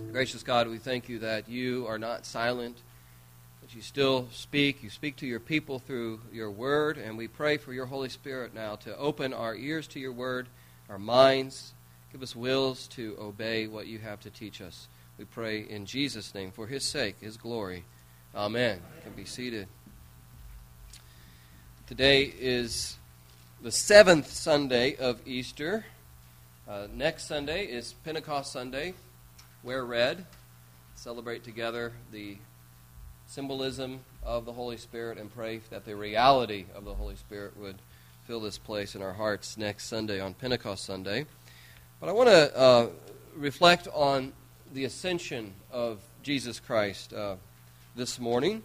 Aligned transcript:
Gracious 0.00 0.42
God, 0.42 0.68
we 0.68 0.78
thank 0.78 1.08
you 1.08 1.18
that 1.20 1.48
you 1.48 1.86
are 1.86 1.98
not 1.98 2.24
silent, 2.24 2.78
that 3.62 3.74
you 3.74 3.82
still 3.82 4.28
speak. 4.32 4.82
You 4.82 4.90
speak 4.90 5.16
to 5.16 5.26
your 5.26 5.40
people 5.40 5.78
through 5.78 6.20
your 6.32 6.50
word, 6.50 6.98
and 6.98 7.18
we 7.18 7.26
pray 7.26 7.56
for 7.56 7.72
your 7.72 7.86
Holy 7.86 8.08
Spirit 8.08 8.54
now 8.54 8.76
to 8.76 8.96
open 8.96 9.34
our 9.34 9.54
ears 9.54 9.86
to 9.88 10.00
your 10.00 10.12
word, 10.12 10.46
our 10.88 10.98
minds, 10.98 11.72
give 12.12 12.22
us 12.22 12.36
wills 12.36 12.86
to 12.88 13.16
obey 13.20 13.66
what 13.66 13.86
you 13.86 13.98
have 13.98 14.20
to 14.20 14.30
teach 14.30 14.60
us. 14.60 14.86
We 15.18 15.24
pray 15.24 15.60
in 15.60 15.84
Jesus' 15.84 16.34
name, 16.34 16.52
for 16.52 16.66
his 16.66 16.84
sake, 16.84 17.16
his 17.20 17.36
glory. 17.36 17.84
Amen. 18.34 18.80
You 18.96 19.02
can 19.02 19.12
be 19.12 19.24
seated. 19.24 19.66
Today 21.86 22.32
is 22.38 22.96
the 23.62 23.72
seventh 23.72 24.30
Sunday 24.30 24.96
of 24.96 25.20
Easter. 25.26 25.84
Uh, 26.68 26.86
next 26.94 27.26
Sunday 27.26 27.64
is 27.64 27.94
Pentecost 28.04 28.52
Sunday 28.52 28.94
wear 29.62 29.84
red, 29.84 30.24
celebrate 30.94 31.42
together 31.42 31.92
the 32.12 32.38
symbolism 33.26 34.00
of 34.22 34.44
the 34.44 34.52
Holy 34.52 34.76
Spirit, 34.76 35.18
and 35.18 35.34
pray 35.34 35.60
that 35.70 35.84
the 35.84 35.96
reality 35.96 36.66
of 36.74 36.84
the 36.84 36.94
Holy 36.94 37.16
Spirit 37.16 37.56
would 37.58 37.76
fill 38.26 38.40
this 38.40 38.58
place 38.58 38.94
in 38.94 39.02
our 39.02 39.12
hearts 39.12 39.56
next 39.56 39.86
Sunday 39.88 40.20
on 40.20 40.34
Pentecost 40.34 40.84
Sunday. 40.84 41.26
But 42.00 42.08
I 42.08 42.12
want 42.12 42.28
to 42.28 42.56
uh, 42.56 42.88
reflect 43.34 43.88
on 43.92 44.32
the 44.72 44.84
ascension 44.84 45.54
of 45.72 45.98
Jesus 46.22 46.60
Christ 46.60 47.12
uh, 47.12 47.36
this 47.96 48.20
morning. 48.20 48.62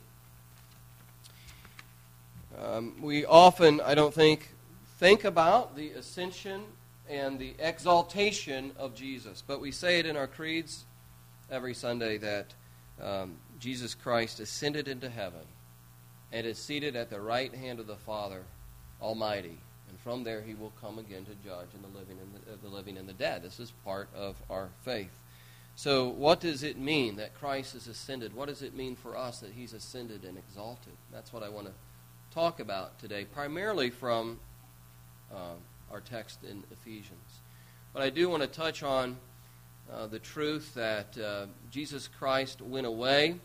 Um, 2.62 3.02
we 3.02 3.26
often, 3.26 3.82
I 3.82 3.96
don't 3.96 4.14
think, 4.14 4.54
think 5.00 5.24
about 5.24 5.76
the 5.76 5.90
ascension 5.92 6.62
and 7.10 7.40
the 7.40 7.56
exaltation 7.60 8.72
of 8.78 8.96
Jesus. 8.96 9.44
But 9.46 9.60
we 9.60 9.72
say 9.72 10.00
it 10.00 10.06
in 10.06 10.16
our 10.16 10.28
creeds 10.28 10.86
every 11.52 11.74
Sunday 11.74 12.18
that 12.18 12.54
um, 13.02 13.38
Jesus 13.60 13.94
Christ 13.94 14.40
ascended 14.40 14.88
into 14.88 15.10
heaven 15.10 15.46
and 16.32 16.48
is 16.48 16.58
seated 16.58 16.96
at 16.96 17.10
the 17.10 17.20
right 17.20 17.54
hand 17.54 17.80
of 17.80 17.88
the 17.88 17.96
Father 17.96 18.44
Almighty. 19.02 19.58
And 19.90 20.00
from 20.00 20.24
there 20.24 20.42
he 20.42 20.56
will 20.56 20.74
come 20.82 20.98
again 20.98 21.26
to 21.26 21.36
judge 21.48 21.68
in 21.76 21.82
the 21.82 22.00
living 22.00 22.18
and 22.20 22.34
the, 22.34 22.54
uh, 22.54 22.56
the 22.62 22.70
living 22.70 22.98
and 22.98 23.08
the 23.08 23.14
dead. 23.14 23.44
This 23.44 23.60
is 23.60 23.72
part 23.84 24.10
of 24.16 24.36
our 24.50 24.70
faith. 24.84 25.12
So, 25.76 26.10
what 26.10 26.40
does 26.40 26.62
it 26.62 26.78
mean 26.78 27.16
that 27.16 27.34
Christ 27.34 27.74
is 27.74 27.88
ascended? 27.88 28.36
What 28.36 28.48
does 28.48 28.62
it 28.62 28.76
mean 28.76 28.96
for 28.96 29.18
us 29.18 29.40
that 29.40 29.52
he's 29.52 29.74
ascended 29.74 30.24
and 30.24 30.38
exalted? 30.38 30.94
That's 31.12 31.34
what 31.34 31.42
I 31.42 31.50
want 31.50 31.66
to 31.66 31.74
talk 32.32 32.60
about 32.60 33.00
today, 33.00 33.26
primarily 33.26 33.90
from 33.90 34.40
uh, 35.34 35.56
our 35.94 36.02
text 36.02 36.40
in 36.44 36.64
Ephesians. 36.72 37.42
But 37.94 38.02
I 38.02 38.10
do 38.10 38.28
want 38.28 38.42
to 38.42 38.48
touch 38.48 38.82
on 38.82 39.16
uh, 39.92 40.08
the 40.08 40.18
truth 40.18 40.74
that 40.74 41.16
uh, 41.18 41.46
Jesus 41.70 42.08
Christ 42.08 42.62
went 42.62 42.88
away, 42.88 43.36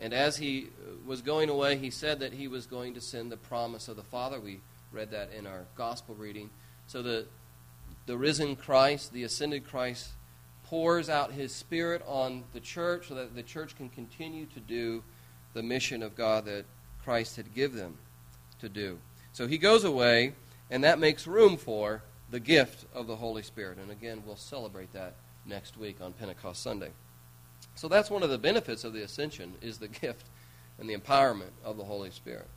and 0.00 0.12
as 0.12 0.36
he 0.36 0.68
was 1.06 1.22
going 1.22 1.48
away, 1.48 1.76
he 1.76 1.90
said 1.90 2.18
that 2.18 2.32
he 2.32 2.48
was 2.48 2.66
going 2.66 2.94
to 2.94 3.00
send 3.00 3.30
the 3.30 3.36
promise 3.36 3.86
of 3.86 3.96
the 3.96 4.02
Father. 4.02 4.40
We 4.40 4.60
read 4.92 5.12
that 5.12 5.30
in 5.32 5.46
our 5.46 5.66
gospel 5.76 6.16
reading. 6.16 6.50
So 6.88 7.00
the, 7.00 7.26
the 8.06 8.16
risen 8.16 8.56
Christ, 8.56 9.12
the 9.12 9.22
ascended 9.22 9.64
Christ, 9.64 10.10
pours 10.66 11.08
out 11.08 11.32
his 11.32 11.54
Spirit 11.54 12.02
on 12.06 12.42
the 12.52 12.60
church 12.60 13.08
so 13.08 13.14
that 13.14 13.36
the 13.36 13.42
church 13.42 13.76
can 13.76 13.88
continue 13.88 14.46
to 14.46 14.60
do 14.60 15.04
the 15.52 15.62
mission 15.62 16.02
of 16.02 16.16
God 16.16 16.46
that 16.46 16.64
Christ 17.04 17.36
had 17.36 17.54
given 17.54 17.78
them 17.78 17.98
to 18.60 18.68
do. 18.68 18.98
So 19.32 19.46
he 19.46 19.58
goes 19.58 19.84
away, 19.84 20.32
and 20.70 20.84
that 20.84 20.98
makes 20.98 21.26
room 21.26 21.56
for 21.56 22.02
the 22.30 22.40
gift 22.40 22.86
of 22.94 23.06
the 23.06 23.16
Holy 23.16 23.42
Spirit. 23.42 23.78
And 23.78 23.90
again, 23.90 24.22
we'll 24.26 24.36
celebrate 24.36 24.92
that 24.92 25.14
next 25.46 25.76
week 25.76 25.98
on 26.00 26.12
Pentecost 26.12 26.62
Sunday. 26.62 26.90
So 27.74 27.88
that's 27.88 28.10
one 28.10 28.22
of 28.22 28.30
the 28.30 28.38
benefits 28.38 28.84
of 28.84 28.92
the 28.92 29.02
ascension 29.02 29.54
is 29.60 29.78
the 29.78 29.88
gift 29.88 30.26
and 30.78 30.88
the 30.88 30.96
empowerment 30.96 31.52
of 31.64 31.76
the 31.76 31.84
Holy 31.84 32.10
Spirit. 32.10 32.48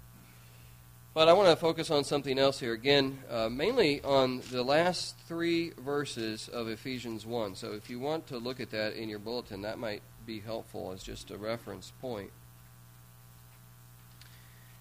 But 1.13 1.27
I 1.27 1.33
want 1.33 1.49
to 1.49 1.55
focus 1.55 1.89
on 1.89 2.03
something 2.03 2.37
else 2.37 2.59
here 2.59 2.73
again, 2.73 3.17
uh, 3.27 3.49
mainly 3.49 4.03
on 4.03 4.41
the 4.51 4.61
last 4.61 5.17
three 5.27 5.71
verses 5.83 6.47
of 6.47 6.67
Ephesians 6.67 7.25
1. 7.25 7.55
So 7.55 7.71
if 7.71 7.89
you 7.89 7.99
want 7.99 8.27
to 8.27 8.37
look 8.37 8.59
at 8.59 8.69
that 8.69 8.93
in 8.93 9.09
your 9.09 9.17
bulletin, 9.17 9.63
that 9.63 9.79
might 9.79 10.03
be 10.27 10.39
helpful 10.39 10.91
as 10.91 11.01
just 11.01 11.31
a 11.31 11.37
reference 11.37 11.91
point. 12.01 12.29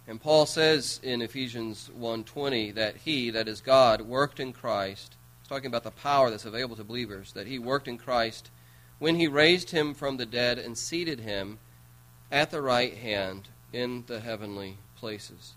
And 0.09 0.21
Paul 0.21 0.47
says 0.47 1.01
in 1.03 1.21
Ephesians 1.21 1.91
1:20 1.97 2.75
that 2.75 2.99
he, 2.99 3.31
that 3.31 3.49
is 3.49 3.61
God, 3.61 4.03
worked 4.03 4.39
in 4.39 4.53
Christ. 4.53 5.17
He's 5.41 5.49
talking 5.49 5.67
about 5.67 5.83
the 5.83 5.91
power 5.91 6.31
that's 6.31 6.45
available 6.45 6.77
to 6.77 6.85
believers, 6.85 7.33
that 7.33 7.47
he 7.47 7.59
worked 7.59 7.89
in 7.89 7.99
Christ 7.99 8.51
when 8.99 9.17
he 9.17 9.27
raised 9.27 9.71
him 9.71 9.95
from 9.95 10.17
the 10.17 10.27
dead 10.27 10.59
and 10.59 10.79
seated 10.79 11.21
him 11.21 11.59
at 12.31 12.51
the 12.51 12.63
right 12.63 12.95
hand 12.95 13.49
in 13.73 14.05
the 14.07 14.21
heavenly 14.21 14.79
places. 14.97 15.55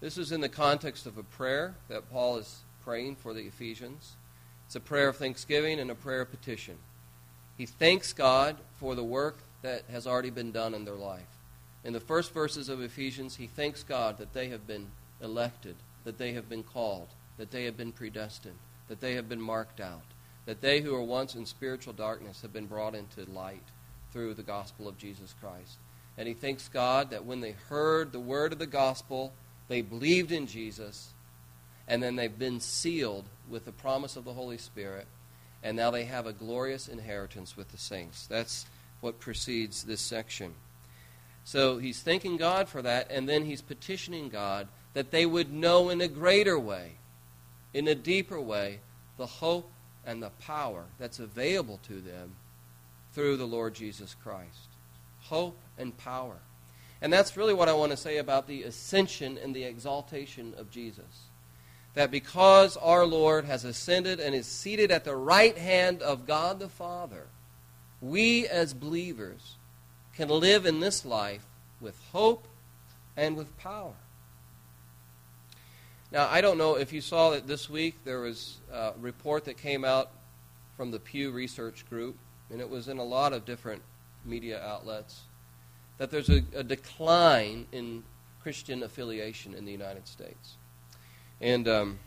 This 0.00 0.16
is 0.16 0.32
in 0.32 0.40
the 0.40 0.48
context 0.48 1.06
of 1.06 1.18
a 1.18 1.22
prayer 1.22 1.74
that 1.88 2.10
Paul 2.10 2.38
is 2.38 2.60
praying 2.82 3.16
for 3.16 3.34
the 3.34 3.42
Ephesians. 3.42 4.16
It's 4.66 4.76
a 4.76 4.80
prayer 4.80 5.08
of 5.08 5.16
thanksgiving 5.16 5.78
and 5.78 5.90
a 5.90 5.94
prayer 5.94 6.22
of 6.22 6.30
petition. 6.30 6.78
He 7.56 7.66
thanks 7.66 8.12
God 8.12 8.56
for 8.74 8.94
the 8.94 9.04
work 9.04 9.38
that 9.62 9.84
has 9.90 10.06
already 10.06 10.30
been 10.30 10.50
done 10.50 10.74
in 10.74 10.84
their 10.84 10.94
life. 10.94 11.31
In 11.84 11.92
the 11.92 12.00
first 12.00 12.32
verses 12.32 12.68
of 12.68 12.80
Ephesians, 12.80 13.36
he 13.36 13.46
thanks 13.46 13.82
God 13.82 14.18
that 14.18 14.32
they 14.32 14.48
have 14.48 14.66
been 14.66 14.88
elected, 15.20 15.76
that 16.04 16.18
they 16.18 16.32
have 16.32 16.48
been 16.48 16.62
called, 16.62 17.08
that 17.38 17.50
they 17.50 17.64
have 17.64 17.76
been 17.76 17.92
predestined, 17.92 18.58
that 18.88 19.00
they 19.00 19.14
have 19.14 19.28
been 19.28 19.40
marked 19.40 19.80
out, 19.80 20.04
that 20.46 20.60
they 20.60 20.80
who 20.80 20.92
were 20.92 21.02
once 21.02 21.34
in 21.34 21.46
spiritual 21.46 21.92
darkness 21.92 22.42
have 22.42 22.52
been 22.52 22.66
brought 22.66 22.94
into 22.94 23.28
light 23.30 23.64
through 24.12 24.34
the 24.34 24.42
gospel 24.42 24.86
of 24.86 24.98
Jesus 24.98 25.34
Christ. 25.40 25.78
And 26.16 26.28
he 26.28 26.34
thanks 26.34 26.68
God 26.68 27.10
that 27.10 27.24
when 27.24 27.40
they 27.40 27.52
heard 27.52 28.12
the 28.12 28.20
word 28.20 28.52
of 28.52 28.58
the 28.58 28.66
gospel, 28.66 29.32
they 29.68 29.80
believed 29.80 30.30
in 30.30 30.46
Jesus, 30.46 31.08
and 31.88 32.02
then 32.02 32.16
they've 32.16 32.38
been 32.38 32.60
sealed 32.60 33.24
with 33.48 33.64
the 33.64 33.72
promise 33.72 34.16
of 34.16 34.24
the 34.24 34.34
Holy 34.34 34.58
Spirit, 34.58 35.06
and 35.62 35.76
now 35.76 35.90
they 35.90 36.04
have 36.04 36.26
a 36.26 36.32
glorious 36.32 36.88
inheritance 36.88 37.56
with 37.56 37.70
the 37.70 37.78
saints. 37.78 38.26
That's 38.26 38.66
what 39.00 39.20
precedes 39.20 39.84
this 39.84 40.00
section. 40.00 40.54
So 41.44 41.78
he's 41.78 42.00
thanking 42.00 42.36
God 42.36 42.68
for 42.68 42.82
that, 42.82 43.10
and 43.10 43.28
then 43.28 43.44
he's 43.44 43.62
petitioning 43.62 44.28
God 44.28 44.68
that 44.94 45.10
they 45.10 45.26
would 45.26 45.52
know 45.52 45.88
in 45.88 46.00
a 46.00 46.08
greater 46.08 46.58
way, 46.58 46.92
in 47.74 47.88
a 47.88 47.94
deeper 47.94 48.40
way, 48.40 48.80
the 49.16 49.26
hope 49.26 49.70
and 50.06 50.22
the 50.22 50.30
power 50.30 50.84
that's 50.98 51.18
available 51.18 51.80
to 51.88 52.00
them 52.00 52.36
through 53.12 53.36
the 53.36 53.46
Lord 53.46 53.74
Jesus 53.74 54.14
Christ. 54.22 54.68
Hope 55.20 55.58
and 55.78 55.96
power. 55.96 56.38
And 57.00 57.12
that's 57.12 57.36
really 57.36 57.54
what 57.54 57.68
I 57.68 57.72
want 57.72 57.90
to 57.90 57.96
say 57.96 58.18
about 58.18 58.46
the 58.46 58.62
ascension 58.62 59.38
and 59.38 59.54
the 59.54 59.64
exaltation 59.64 60.54
of 60.56 60.70
Jesus. 60.70 61.26
That 61.94 62.10
because 62.10 62.76
our 62.76 63.04
Lord 63.04 63.44
has 63.44 63.64
ascended 63.64 64.20
and 64.20 64.34
is 64.34 64.46
seated 64.46 64.90
at 64.90 65.04
the 65.04 65.16
right 65.16 65.56
hand 65.58 66.00
of 66.00 66.26
God 66.26 66.58
the 66.58 66.68
Father, 66.68 67.26
we 68.00 68.46
as 68.46 68.72
believers 68.72 69.56
can 70.16 70.28
live 70.28 70.66
in 70.66 70.80
this 70.80 71.04
life 71.04 71.44
with 71.80 71.98
hope 72.12 72.46
and 73.16 73.36
with 73.36 73.56
power. 73.58 73.94
Now, 76.10 76.28
I 76.30 76.42
don't 76.42 76.58
know 76.58 76.76
if 76.76 76.92
you 76.92 77.00
saw 77.00 77.30
that 77.30 77.46
this 77.46 77.70
week 77.70 78.04
there 78.04 78.20
was 78.20 78.58
a 78.70 78.92
report 79.00 79.46
that 79.46 79.56
came 79.56 79.84
out 79.84 80.10
from 80.76 80.90
the 80.90 80.98
Pew 80.98 81.30
Research 81.30 81.88
Group, 81.88 82.16
and 82.50 82.60
it 82.60 82.68
was 82.68 82.88
in 82.88 82.98
a 82.98 83.04
lot 83.04 83.32
of 83.32 83.44
different 83.44 83.82
media 84.24 84.62
outlets, 84.62 85.22
that 85.98 86.10
there's 86.10 86.28
a, 86.28 86.42
a 86.54 86.62
decline 86.62 87.66
in 87.72 88.04
Christian 88.42 88.82
affiliation 88.82 89.54
in 89.54 89.64
the 89.64 89.72
United 89.72 90.06
States. 90.06 90.56
And 91.40 91.66
um, 91.66 91.98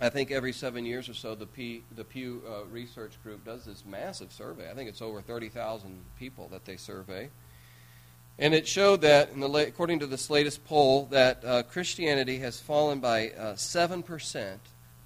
I 0.00 0.08
think 0.08 0.30
every 0.32 0.52
seven 0.52 0.84
years 0.84 1.08
or 1.08 1.14
so, 1.14 1.34
the, 1.34 1.46
P, 1.46 1.84
the 1.94 2.04
Pew 2.04 2.42
uh, 2.48 2.64
Research 2.64 3.12
Group 3.22 3.44
does 3.44 3.64
this 3.64 3.84
massive 3.86 4.32
survey. 4.32 4.68
I 4.70 4.74
think 4.74 4.88
it's 4.88 5.00
over 5.00 5.20
30,000 5.22 6.00
people 6.18 6.48
that 6.48 6.64
they 6.64 6.76
survey. 6.76 7.30
And 8.38 8.52
it 8.52 8.66
showed 8.66 9.02
that, 9.02 9.38
the, 9.38 9.66
according 9.68 10.00
to 10.00 10.06
this 10.06 10.28
latest 10.28 10.64
poll, 10.64 11.06
that 11.12 11.44
uh, 11.44 11.62
Christianity 11.62 12.38
has 12.38 12.58
fallen 12.58 12.98
by 12.98 13.30
uh, 13.30 13.54
7%, 13.54 14.56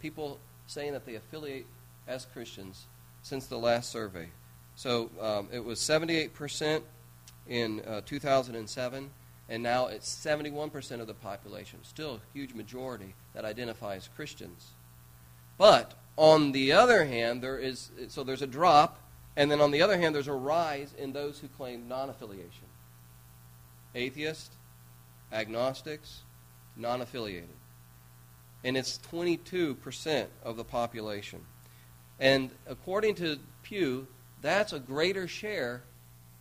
people 0.01 0.39
saying 0.67 0.95
that 0.95 1.05
they 1.05 1.17
affiliate 1.17 1.67
as 2.07 2.25
Christians 2.25 2.87
since 3.23 3.47
the 3.47 3.59
last 3.59 3.91
survey. 3.91 4.29
So 4.75 5.11
um, 5.21 5.49
it 5.53 5.63
was 5.63 5.81
78% 5.81 6.81
in 7.47 7.81
uh, 7.81 8.01
2007, 8.07 9.11
and 9.51 9.63
now 9.63 9.89
it's 9.89 10.09
71% 10.15 11.01
of 11.01 11.07
the 11.07 11.15
population. 11.15 11.81
Still 11.83 12.15
a 12.15 12.21
huge 12.33 12.55
majority 12.55 13.15
that 13.35 13.45
identify 13.45 13.97
as 13.97 14.09
Christians. 14.09 14.69
But 15.59 15.95
on 16.17 16.53
the 16.53 16.73
other 16.73 17.05
hand, 17.05 17.43
there 17.43 17.59
is 17.59 17.91
so 18.09 18.25
there's 18.25 18.43
a 18.43 18.47
drop, 18.47 19.01
and 19.37 19.51
then 19.51 19.61
on 19.61 19.71
the 19.71 19.83
other 19.83 19.99
hand, 19.99 20.15
there's 20.15 20.29
a 20.29 20.33
rise 20.33 20.95
in 20.97 21.13
those 21.13 21.39
who 21.39 21.49
claim 21.49 21.89
non-affiliation 21.89 22.69
atheists, 23.95 24.57
agnostics, 25.33 26.23
non 26.77 27.03
affiliated. 27.03 27.49
And 28.65 28.77
it's 28.77 28.99
22% 29.13 30.27
of 30.43 30.57
the 30.57 30.65
population. 30.65 31.41
And 32.19 32.51
according 32.67 33.15
to 33.17 33.39
Pew, 33.63 34.09
that's 34.41 34.73
a 34.73 34.81
greater 34.81 35.29
share 35.29 35.83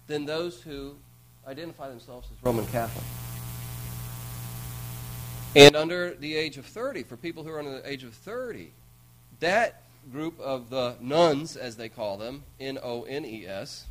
than 0.07 0.25
those 0.25 0.61
who 0.61 0.95
identify 1.45 1.89
themselves 1.89 2.27
as 2.31 2.43
Roman 2.43 2.65
Catholic. 2.67 3.05
And 5.55 5.75
under 5.75 6.13
the 6.15 6.35
age 6.35 6.57
of 6.57 6.65
30, 6.65 7.03
for 7.03 7.17
people 7.17 7.43
who 7.43 7.51
are 7.51 7.59
under 7.59 7.81
the 7.81 7.89
age 7.89 8.03
of 8.03 8.13
30, 8.13 8.71
that 9.39 9.83
group 10.11 10.39
of 10.39 10.69
the 10.69 10.95
nones, 10.99 11.55
as 11.55 11.75
they 11.75 11.89
call 11.89 12.17
them, 12.17 12.43
N 12.59 12.77
O 12.81 13.03
N 13.03 13.25
E 13.25 13.45
S, 13.45 13.85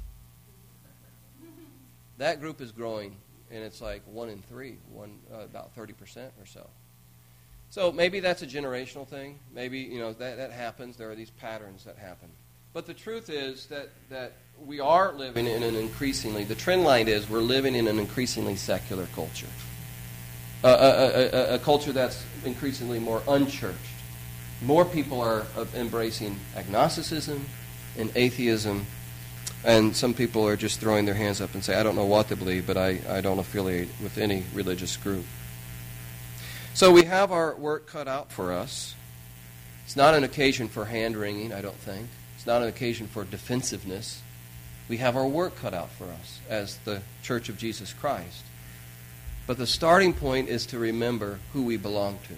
that 2.18 2.40
group 2.40 2.60
is 2.60 2.72
growing, 2.72 3.16
and 3.50 3.62
it's 3.62 3.80
like 3.80 4.02
one 4.06 4.28
in 4.28 4.42
three, 4.42 4.78
one 4.90 5.18
uh, 5.32 5.40
about 5.40 5.76
30% 5.76 5.92
or 6.40 6.46
so. 6.46 6.66
So 7.70 7.92
maybe 7.92 8.20
that's 8.20 8.42
a 8.42 8.46
generational 8.46 9.06
thing. 9.06 9.38
Maybe 9.54 9.80
you 9.80 9.98
know 9.98 10.12
that, 10.14 10.36
that 10.38 10.52
happens. 10.52 10.96
There 10.96 11.10
are 11.10 11.14
these 11.14 11.30
patterns 11.30 11.84
that 11.84 11.98
happen. 11.98 12.28
But 12.76 12.84
the 12.84 12.92
truth 12.92 13.30
is 13.30 13.68
that, 13.68 13.88
that 14.10 14.32
we 14.62 14.80
are 14.80 15.14
living 15.14 15.46
in 15.46 15.62
an 15.62 15.74
increasingly, 15.74 16.44
the 16.44 16.54
trend 16.54 16.84
line 16.84 17.08
is 17.08 17.26
we're 17.26 17.38
living 17.38 17.74
in 17.74 17.88
an 17.88 17.98
increasingly 17.98 18.54
secular 18.54 19.06
culture. 19.14 19.46
a, 20.62 20.68
a, 20.68 21.54
a, 21.54 21.58
culture 21.58 21.92
that's 21.92 22.22
increasingly 22.44 22.98
more 22.98 23.22
unchurched. 23.28 23.95
More 24.62 24.84
people 24.84 25.20
are 25.20 25.46
uh, 25.56 25.66
embracing 25.74 26.38
agnosticism 26.56 27.46
and 27.98 28.10
atheism, 28.16 28.86
and 29.64 29.94
some 29.94 30.14
people 30.14 30.46
are 30.46 30.56
just 30.56 30.80
throwing 30.80 31.04
their 31.04 31.14
hands 31.14 31.40
up 31.40 31.54
and 31.54 31.64
say, 31.64 31.74
I 31.74 31.82
don't 31.82 31.96
know 31.96 32.06
what 32.06 32.28
to 32.28 32.36
believe, 32.36 32.66
but 32.66 32.76
I, 32.76 33.00
I 33.08 33.20
don't 33.20 33.38
affiliate 33.38 33.88
with 34.02 34.18
any 34.18 34.44
religious 34.54 34.96
group. 34.96 35.24
So 36.74 36.92
we 36.92 37.04
have 37.04 37.32
our 37.32 37.54
work 37.54 37.86
cut 37.86 38.08
out 38.08 38.30
for 38.30 38.52
us. 38.52 38.94
It's 39.84 39.96
not 39.96 40.14
an 40.14 40.24
occasion 40.24 40.68
for 40.68 40.86
hand 40.86 41.16
wringing, 41.16 41.52
I 41.52 41.60
don't 41.60 41.76
think. 41.76 42.08
It's 42.36 42.46
not 42.46 42.62
an 42.62 42.68
occasion 42.68 43.06
for 43.06 43.24
defensiveness 43.24 44.22
we 44.88 44.98
have 44.98 45.16
our 45.16 45.26
work 45.26 45.56
cut 45.56 45.74
out 45.74 45.90
for 45.90 46.04
us 46.04 46.40
as 46.48 46.76
the 46.84 47.02
Church 47.22 47.48
of 47.48 47.58
Jesus 47.58 47.92
Christ. 47.92 48.44
But 49.46 49.58
the 49.58 49.66
starting 49.66 50.12
point 50.12 50.48
is 50.48 50.66
to 50.66 50.78
remember 50.78 51.40
who 51.52 51.62
we 51.62 51.76
belong 51.76 52.18
to 52.28 52.34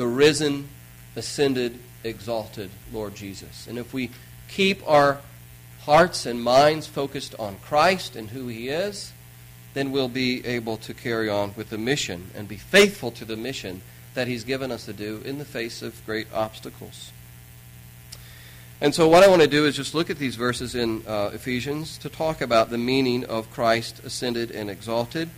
the 0.00 0.06
risen, 0.06 0.66
ascended, 1.14 1.78
exalted 2.04 2.70
Lord 2.90 3.14
Jesus. 3.14 3.66
And 3.66 3.76
if 3.76 3.92
we 3.92 4.08
keep 4.48 4.80
our 4.88 5.18
hearts 5.80 6.24
and 6.24 6.42
minds 6.42 6.86
focused 6.86 7.34
on 7.38 7.58
Christ 7.58 8.16
and 8.16 8.30
who 8.30 8.48
He 8.48 8.70
is, 8.70 9.12
then 9.74 9.92
we'll 9.92 10.08
be 10.08 10.42
able 10.46 10.78
to 10.78 10.94
carry 10.94 11.28
on 11.28 11.52
with 11.54 11.68
the 11.68 11.76
mission 11.76 12.30
and 12.34 12.48
be 12.48 12.56
faithful 12.56 13.10
to 13.10 13.26
the 13.26 13.36
mission 13.36 13.82
that 14.14 14.26
He's 14.26 14.42
given 14.42 14.72
us 14.72 14.86
to 14.86 14.94
do 14.94 15.20
in 15.26 15.36
the 15.36 15.44
face 15.44 15.82
of 15.82 16.02
great 16.06 16.28
obstacles. 16.32 17.12
And 18.80 18.94
so, 18.94 19.06
what 19.06 19.22
I 19.22 19.28
want 19.28 19.42
to 19.42 19.48
do 19.48 19.66
is 19.66 19.76
just 19.76 19.94
look 19.94 20.08
at 20.08 20.16
these 20.16 20.36
verses 20.36 20.74
in 20.74 21.04
uh, 21.06 21.32
Ephesians 21.34 21.98
to 21.98 22.08
talk 22.08 22.40
about 22.40 22.70
the 22.70 22.78
meaning 22.78 23.26
of 23.26 23.50
Christ 23.50 24.00
ascended 24.02 24.50
and 24.50 24.70
exalted. 24.70 25.28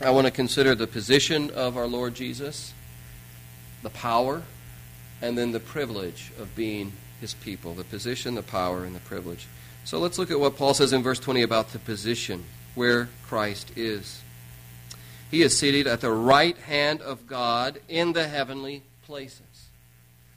I 0.00 0.10
want 0.10 0.26
to 0.26 0.32
consider 0.32 0.74
the 0.74 0.88
position 0.88 1.52
of 1.52 1.76
our 1.76 1.86
Lord 1.86 2.16
Jesus, 2.16 2.74
the 3.82 3.90
power, 3.90 4.42
and 5.22 5.36
then 5.36 5.52
the 5.52 5.60
privilege 5.60 6.32
of 6.38 6.54
being 6.54 6.92
his 7.20 7.34
people. 7.34 7.74
The 7.74 7.84
position, 7.84 8.34
the 8.34 8.42
power, 8.42 8.84
and 8.84 8.94
the 8.94 9.00
privilege. 9.00 9.46
So, 9.84 9.98
let's 9.98 10.18
look 10.18 10.30
at 10.30 10.40
what 10.40 10.56
Paul 10.56 10.74
says 10.74 10.92
in 10.92 11.02
verse 11.02 11.18
20 11.18 11.42
about 11.42 11.72
the 11.72 11.78
position 11.78 12.44
where 12.74 13.08
Christ 13.26 13.72
is. 13.76 14.22
He 15.30 15.42
is 15.42 15.56
seated 15.56 15.86
at 15.86 16.00
the 16.00 16.10
right 16.10 16.56
hand 16.58 17.00
of 17.00 17.26
God 17.26 17.80
in 17.88 18.12
the 18.12 18.26
heavenly 18.26 18.82
places. 19.06 19.68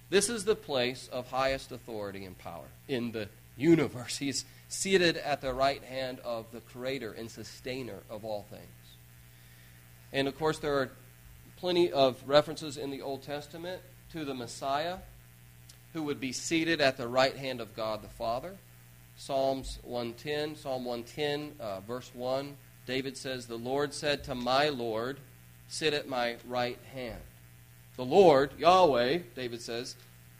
This 0.10 0.30
is 0.30 0.46
the 0.46 0.56
place 0.56 1.10
of 1.12 1.30
highest 1.31 1.72
authority 1.72 2.25
and 2.25 2.38
power 2.38 2.68
in 2.88 3.12
the 3.12 3.30
universe. 3.57 4.18
He's 4.18 4.46
seated 4.69 5.18
at 5.18 5.42
the 5.42 5.54
right 5.54 5.84
hand 5.84 6.19
of 6.24 6.46
the 6.51 6.60
creator 6.60 7.12
and 7.12 7.30
sustainer 7.30 8.00
of 8.10 8.24
all 8.24 8.46
things. 8.50 8.62
And 10.12 10.28
of 10.28 10.38
course, 10.38 10.60
there 10.60 10.78
are 10.78 10.92
plenty 11.63 11.89
of 11.94 12.21
references 12.27 12.75
in 12.75 12.92
the 12.92 13.01
Old 13.01 13.24
Testament 13.24 13.81
to 14.12 14.25
the 14.25 14.33
Messiah 14.33 14.98
who 15.94 16.04
would 16.04 16.19
be 16.19 16.33
seated 16.33 16.81
at 16.81 16.98
the 16.98 17.07
right 17.07 17.38
hand 17.38 17.62
of 17.62 17.74
God 17.74 18.04
the 18.04 18.10
Father. 18.10 18.57
Psalms 19.15 19.80
110, 19.83 20.57
Psalm 20.57 20.83
110, 20.83 21.54
uh, 21.62 21.80
verse 21.80 22.12
1, 22.13 22.57
David 22.86 23.15
says, 23.15 23.45
The 23.45 23.56
Lord 23.56 23.94
said 23.94 24.25
to 24.25 24.36
my 24.36 24.68
Lord, 24.68 25.19
Sit 25.69 25.94
at 25.94 26.10
my 26.10 26.36
right 26.50 26.80
hand. 26.94 27.21
The 27.95 28.04
Lord, 28.04 28.51
Yahweh, 28.57 29.19
David 29.33 29.62
says, 29.62 29.95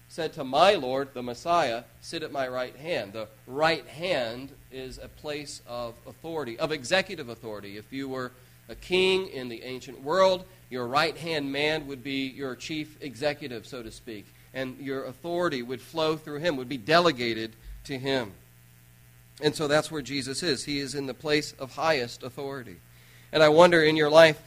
said 0.10 0.34
to 0.34 0.44
my 0.44 0.74
Lord, 0.74 1.14
the 1.14 1.24
Messiah, 1.24 1.84
Sit 2.02 2.24
at 2.24 2.34
my 2.34 2.50
right 2.50 2.75
hand. 2.75 3.14
The 3.14 3.30
right 3.48 3.88
hand 3.88 4.52
is 4.74 4.98
a 4.98 5.08
place 5.08 5.62
of 5.70 5.94
authority, 6.06 6.60
of 6.60 6.74
executive 6.74 7.30
authority. 7.30 7.78
If 7.78 7.94
you 7.94 8.10
were 8.10 8.34
a 8.69 8.75
king 8.75 9.27
in 9.27 9.50
the 9.50 9.63
ancient 9.63 10.01
world, 10.01 10.45
your 10.69 10.88
right 10.88 11.15
hand 11.18 11.51
man 11.51 11.88
would 11.88 12.04
be 12.04 12.27
your 12.27 12.56
chief 12.56 12.98
executive, 13.01 13.68
so 13.68 13.83
to 13.83 13.92
speak, 13.92 14.25
and 14.54 14.77
your 14.80 15.06
authority 15.06 15.62
would 15.62 15.81
flow 15.81 16.18
through 16.18 16.39
him, 16.39 16.57
would 16.57 16.69
be 16.69 16.77
delegated 16.77 17.54
to 17.86 17.98
him. 17.98 18.31
And 19.42 19.56
so 19.56 19.68
that's 19.68 19.92
where 19.92 20.01
Jesus 20.01 20.44
is. 20.44 20.63
He 20.63 20.80
is 20.80 20.95
in 20.95 21.06
the 21.06 21.13
place 21.13 21.54
of 21.60 21.75
highest 21.75 22.24
authority. 22.24 22.77
And 23.31 23.42
I 23.42 23.50
wonder 23.50 23.83
in 23.83 23.95
your 23.95 24.10
life, 24.10 24.42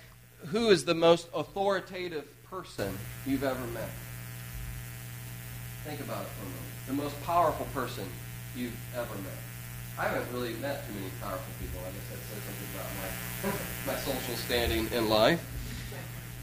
who 0.46 0.70
is 0.70 0.84
the 0.84 0.94
most 0.94 1.28
authoritative 1.34 2.24
person 2.48 2.96
you've 3.26 3.42
ever 3.42 3.66
met. 3.68 3.90
Think 5.84 6.00
about 6.00 6.22
it 6.22 6.28
for 6.28 6.42
a 6.42 6.48
moment. 6.48 6.86
The 6.86 6.92
most 6.92 7.22
powerful 7.24 7.66
person 7.74 8.04
you've 8.56 8.76
ever 8.94 9.14
met. 9.14 9.55
I 9.98 10.08
haven't 10.08 10.30
really 10.32 10.52
met 10.54 10.86
too 10.86 10.92
many 10.94 11.06
powerful 11.22 11.52
people. 11.58 11.80
I 11.80 11.90
guess 11.90 12.04
that 12.10 12.18
says 12.28 12.42
something 12.44 12.68
about 12.74 13.56
my, 13.86 13.92
my 13.94 13.98
social 13.98 14.36
standing 14.36 14.92
in 14.92 15.08
life. 15.08 15.42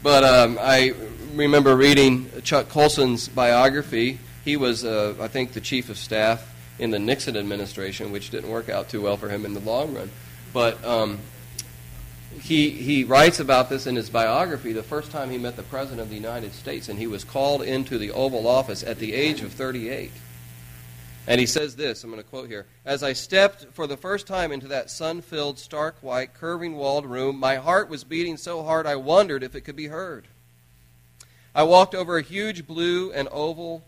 But 0.02 0.24
um, 0.24 0.58
I 0.60 0.92
remember 1.34 1.76
reading 1.76 2.30
Chuck 2.42 2.68
Colson's 2.68 3.28
biography. 3.28 4.18
He 4.44 4.56
was, 4.56 4.84
uh, 4.84 5.14
I 5.20 5.28
think, 5.28 5.52
the 5.52 5.60
chief 5.60 5.88
of 5.88 5.98
staff 5.98 6.52
in 6.80 6.90
the 6.90 6.98
Nixon 6.98 7.36
administration, 7.36 8.10
which 8.10 8.30
didn't 8.30 8.50
work 8.50 8.68
out 8.68 8.88
too 8.88 9.00
well 9.00 9.16
for 9.16 9.28
him 9.28 9.46
in 9.46 9.54
the 9.54 9.60
long 9.60 9.94
run. 9.94 10.10
But 10.52 10.84
um, 10.84 11.20
he, 12.42 12.70
he 12.70 13.04
writes 13.04 13.38
about 13.38 13.70
this 13.70 13.86
in 13.86 13.94
his 13.94 14.10
biography 14.10 14.72
the 14.72 14.82
first 14.82 15.12
time 15.12 15.30
he 15.30 15.38
met 15.38 15.54
the 15.54 15.62
President 15.62 16.00
of 16.00 16.10
the 16.10 16.16
United 16.16 16.52
States, 16.54 16.88
and 16.88 16.98
he 16.98 17.06
was 17.06 17.22
called 17.22 17.62
into 17.62 17.98
the 17.98 18.10
Oval 18.10 18.48
Office 18.48 18.82
at 18.82 18.98
the 18.98 19.14
age 19.14 19.42
of 19.42 19.52
38. 19.52 20.10
And 21.26 21.40
he 21.40 21.46
says 21.46 21.74
this 21.76 22.04
I'm 22.04 22.10
going 22.10 22.22
to 22.22 22.28
quote 22.28 22.48
here 22.48 22.66
As 22.84 23.02
I 23.02 23.12
stepped 23.12 23.66
for 23.72 23.86
the 23.86 23.96
first 23.96 24.26
time 24.26 24.52
into 24.52 24.68
that 24.68 24.90
sun 24.90 25.22
filled, 25.22 25.58
stark 25.58 25.96
white, 26.00 26.34
curving 26.34 26.76
walled 26.76 27.06
room, 27.06 27.38
my 27.38 27.56
heart 27.56 27.88
was 27.88 28.04
beating 28.04 28.36
so 28.36 28.62
hard 28.62 28.86
I 28.86 28.96
wondered 28.96 29.42
if 29.42 29.54
it 29.54 29.62
could 29.62 29.76
be 29.76 29.86
heard. 29.86 30.26
I 31.54 31.62
walked 31.62 31.94
over 31.94 32.18
a 32.18 32.22
huge 32.22 32.66
blue 32.66 33.12
and 33.12 33.28
oval, 33.30 33.84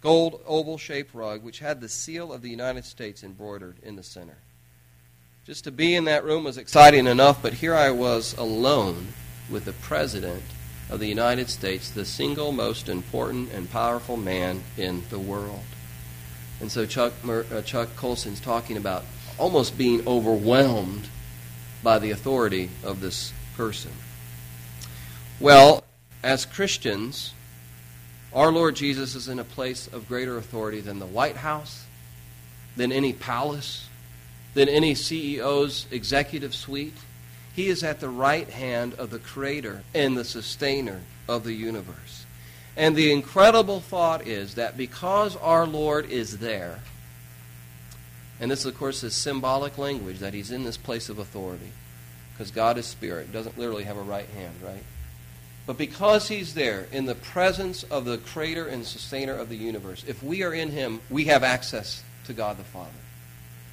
gold 0.00 0.42
oval 0.46 0.78
shaped 0.78 1.14
rug 1.14 1.42
which 1.42 1.60
had 1.60 1.80
the 1.80 1.88
seal 1.88 2.32
of 2.32 2.42
the 2.42 2.50
United 2.50 2.84
States 2.84 3.22
embroidered 3.22 3.76
in 3.82 3.96
the 3.96 4.02
center. 4.02 4.38
Just 5.46 5.64
to 5.64 5.70
be 5.70 5.94
in 5.94 6.04
that 6.04 6.24
room 6.24 6.44
was 6.44 6.58
exciting 6.58 7.06
enough, 7.06 7.40
but 7.40 7.54
here 7.54 7.74
I 7.74 7.90
was 7.90 8.36
alone 8.36 9.08
with 9.48 9.64
the 9.64 9.72
President 9.72 10.42
of 10.90 11.00
the 11.00 11.08
United 11.08 11.48
States, 11.48 11.90
the 11.90 12.04
single 12.04 12.52
most 12.52 12.88
important 12.88 13.52
and 13.52 13.70
powerful 13.70 14.18
man 14.18 14.62
in 14.76 15.02
the 15.08 15.18
world. 15.18 15.64
And 16.60 16.70
so 16.70 16.86
Chuck, 16.86 17.12
uh, 17.26 17.62
Chuck 17.62 17.88
Colson's 17.96 18.40
talking 18.40 18.76
about 18.76 19.04
almost 19.38 19.78
being 19.78 20.06
overwhelmed 20.06 21.08
by 21.82 21.98
the 21.98 22.10
authority 22.10 22.70
of 22.82 23.00
this 23.00 23.32
person. 23.56 23.92
Well, 25.40 25.84
as 26.22 26.44
Christians, 26.44 27.32
our 28.34 28.50
Lord 28.50 28.74
Jesus 28.74 29.14
is 29.14 29.28
in 29.28 29.38
a 29.38 29.44
place 29.44 29.86
of 29.86 30.08
greater 30.08 30.36
authority 30.36 30.80
than 30.80 30.98
the 30.98 31.06
White 31.06 31.36
House, 31.36 31.84
than 32.76 32.90
any 32.90 33.12
palace, 33.12 33.88
than 34.54 34.68
any 34.68 34.94
CEO's 34.94 35.86
executive 35.90 36.54
suite. 36.54 36.96
He 37.54 37.68
is 37.68 37.82
at 37.82 38.00
the 38.00 38.08
right 38.08 38.48
hand 38.48 38.94
of 38.94 39.10
the 39.10 39.18
creator 39.18 39.82
and 39.94 40.16
the 40.16 40.24
sustainer 40.24 41.02
of 41.28 41.44
the 41.44 41.54
universe. 41.54 42.26
And 42.78 42.94
the 42.94 43.10
incredible 43.10 43.80
thought 43.80 44.28
is 44.28 44.54
that 44.54 44.76
because 44.76 45.34
our 45.34 45.66
Lord 45.66 46.08
is 46.08 46.38
there, 46.38 46.78
and 48.38 48.48
this, 48.48 48.64
of 48.64 48.78
course, 48.78 49.02
is 49.02 49.16
symbolic 49.16 49.78
language 49.78 50.20
that 50.20 50.32
he's 50.32 50.52
in 50.52 50.62
this 50.62 50.76
place 50.76 51.08
of 51.08 51.18
authority, 51.18 51.72
because 52.32 52.52
God 52.52 52.78
is 52.78 52.86
spirit, 52.86 53.32
doesn't 53.32 53.58
literally 53.58 53.82
have 53.82 53.96
a 53.96 54.02
right 54.02 54.28
hand, 54.28 54.54
right? 54.64 54.84
But 55.66 55.76
because 55.76 56.28
he's 56.28 56.54
there 56.54 56.86
in 56.92 57.04
the 57.04 57.16
presence 57.16 57.82
of 57.82 58.04
the 58.04 58.18
creator 58.18 58.68
and 58.68 58.86
sustainer 58.86 59.34
of 59.34 59.48
the 59.48 59.56
universe, 59.56 60.04
if 60.06 60.22
we 60.22 60.44
are 60.44 60.54
in 60.54 60.70
him, 60.70 61.00
we 61.10 61.24
have 61.24 61.42
access 61.42 62.04
to 62.26 62.32
God 62.32 62.58
the 62.58 62.64
Father. 62.64 62.90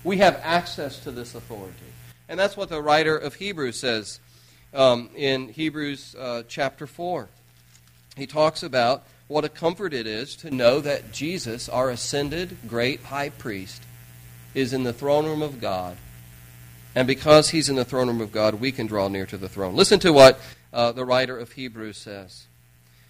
We 0.04 0.18
have 0.18 0.40
access 0.42 1.00
to 1.02 1.12
this 1.12 1.36
authority. 1.36 1.76
And 2.28 2.40
that's 2.40 2.58
what 2.58 2.70
the 2.70 2.82
writer 2.82 3.16
of 3.16 3.36
Hebrews 3.36 3.80
says 3.80 4.20
um, 4.74 5.12
in 5.16 5.50
Hebrews 5.50 6.16
uh, 6.18 6.42
chapter 6.48 6.88
4. 6.88 7.30
He 8.16 8.28
talks 8.28 8.64
about 8.64 9.04
what 9.28 9.46
a 9.46 9.50
comfort 9.50 9.94
it 9.94 10.08
is 10.08 10.36
to 10.38 10.52
know 10.52 10.80
that 10.82 11.12
Jesus, 11.12 11.68
our 11.68 11.90
ascended 11.90 12.58
great 12.68 13.04
high 13.04 13.30
priest, 13.30 13.84
is 14.54 14.74
in 14.74 14.84
the 14.84 14.94
throne 14.94 15.26
room 15.26 15.42
of 15.42 15.60
God. 15.60 15.98
And 16.94 17.08
because 17.08 17.50
he's 17.50 17.68
in 17.68 17.76
the 17.76 17.84
throne 17.86 18.08
room 18.08 18.22
of 18.22 18.32
God, 18.32 18.56
we 18.56 18.72
can 18.72 18.88
draw 18.88 19.08
near 19.08 19.26
to 19.26 19.38
the 19.38 19.50
throne. 19.50 19.76
Listen 19.76 20.00
to 20.00 20.14
what 20.14 20.40
uh, 20.72 20.92
the 20.92 21.04
writer 21.04 21.38
of 21.38 21.54
Hebrews 21.54 21.98
says. 21.98 22.46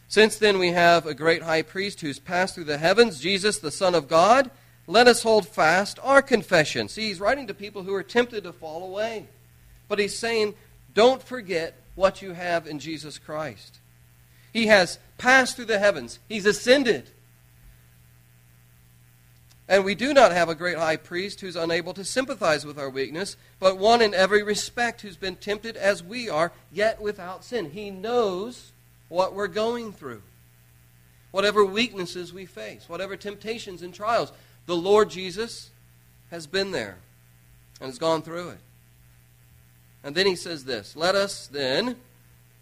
Since 0.08 0.38
then 0.38 0.58
we 0.58 0.72
have 0.72 1.06
a 1.06 1.14
great 1.14 1.44
high 1.44 1.62
priest 1.62 2.02
who's 2.02 2.20
passed 2.20 2.56
through 2.56 2.66
the 2.66 2.78
heavens, 2.78 3.20
Jesus, 3.20 3.60
the 3.60 3.72
Son 3.72 3.94
of 3.94 4.08
God, 4.08 4.50
let 4.88 5.08
us 5.08 5.24
hold 5.24 5.48
fast 5.48 6.00
our 6.04 6.22
confession. 6.22 6.88
See, 6.88 7.08
he's 7.08 7.20
writing 7.20 7.48
to 7.48 7.54
people 7.54 7.84
who 7.84 7.94
are 7.94 8.04
tempted 8.04 8.44
to 8.44 8.54
fall 8.54 8.84
away. 8.84 9.28
But 9.88 10.00
he's 10.00 10.18
saying, 10.18 10.54
don't 10.94 11.22
forget 11.22 11.76
what 11.96 12.22
you 12.22 12.34
have 12.34 12.68
in 12.68 12.80
Jesus 12.80 13.18
Christ. 13.18 13.80
He 14.56 14.68
has 14.68 15.00
passed 15.18 15.58
through 15.58 15.66
the 15.66 15.80
heavens, 15.80 16.20
he's 16.30 16.46
ascended. 16.46 17.10
And 19.68 19.84
we 19.84 19.96
do 19.96 20.14
not 20.14 20.32
have 20.32 20.48
a 20.48 20.56
great 20.56 20.78
high 20.78 20.96
priest 20.96 21.42
who's 21.42 21.58
unable 21.58 21.94
to 21.94 22.06
sympathize 22.06 22.66
with 22.66 22.80
our 22.80 22.90
weakness, 22.90 23.36
but 23.60 23.78
one 23.78 24.02
in 24.02 24.14
every 24.14 24.44
respect 24.44 25.02
who's 25.02 25.18
been 25.18 25.36
tempted 25.36 25.76
as 25.76 26.02
we 26.02 26.30
are, 26.30 26.54
yet 26.72 27.02
without 27.02 27.44
sin. 27.44 27.72
He 27.72 27.90
knows 27.90 28.72
what 29.10 29.34
we're 29.34 29.48
going 29.48 29.92
through, 29.92 30.22
whatever 31.32 31.66
weaknesses 31.66 32.32
we 32.32 32.46
face, 32.46 32.88
whatever 32.88 33.18
temptations 33.18 33.82
and 33.82 33.94
trials. 33.94 34.32
The 34.68 34.78
Lord 34.78 35.10
Jesus 35.10 35.70
has 36.32 36.48
been 36.48 36.72
there 36.72 37.00
and 37.82 37.90
has 37.90 38.00
gone 38.00 38.22
through 38.22 38.52
it. 38.52 38.60
And 40.02 40.16
then 40.16 40.28
he 40.28 40.38
says 40.38 40.64
this 40.64 40.96
Let 40.96 41.14
us 41.14 41.48
then, 41.48 41.98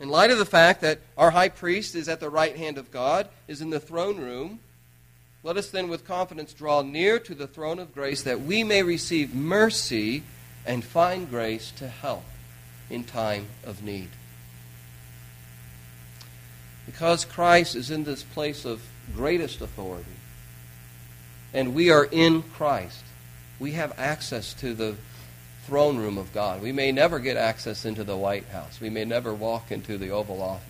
in 0.04 0.10
light 0.10 0.32
of 0.32 0.38
the 0.38 0.46
fact 0.46 0.82
that 0.82 1.00
our 1.18 1.32
high 1.32 1.48
priest 1.48 1.96
is 1.96 2.10
at 2.10 2.20
the 2.20 2.30
right 2.30 2.58
hand 2.58 2.78
of 2.78 2.92
God, 2.92 3.30
is 3.48 3.62
in 3.62 3.70
the 3.70 3.80
throne 3.80 4.18
room, 4.18 4.60
let 5.44 5.56
us 5.56 5.70
then 5.70 5.88
with 5.88 6.06
confidence 6.06 6.52
draw 6.52 6.82
near 6.82 7.20
to 7.20 7.34
the 7.34 7.48
throne 7.48 7.80
of 7.80 7.94
grace 7.94 8.22
that 8.24 8.42
we 8.42 8.66
may 8.66 8.84
receive 8.84 9.34
mercy 9.34 10.24
and 10.66 10.84
find 10.84 11.30
grace 11.30 11.72
to 11.78 11.88
help 11.88 12.26
in 12.90 13.06
time 13.06 13.48
of 13.66 13.82
need. 13.82 14.10
Because 16.86 17.24
Christ 17.24 17.74
is 17.74 17.90
in 17.90 18.04
this 18.04 18.24
place 18.24 18.66
of 18.66 18.82
greatest 19.16 19.62
authority, 19.62 20.20
and 21.54 21.74
we 21.74 21.90
are 21.92 22.10
in 22.12 22.42
Christ, 22.42 23.06
we 23.58 23.72
have 23.72 23.98
access 23.98 24.54
to 24.56 24.74
the 24.74 24.98
throne 25.65 25.98
room 25.98 26.17
of 26.17 26.34
God. 26.34 26.62
We 26.62 26.72
may 26.72 26.91
never 26.91 27.20
get 27.20 27.38
access 27.38 27.86
into 27.86 28.03
the 28.03 28.17
White 28.17 28.46
House. 28.48 28.82
We 28.82 28.89
may 28.89 29.05
never 29.05 29.34
walk 29.34 29.72
into 29.72 29.98
the 29.98 30.12
Oval 30.12 30.41
Office. 30.41 30.67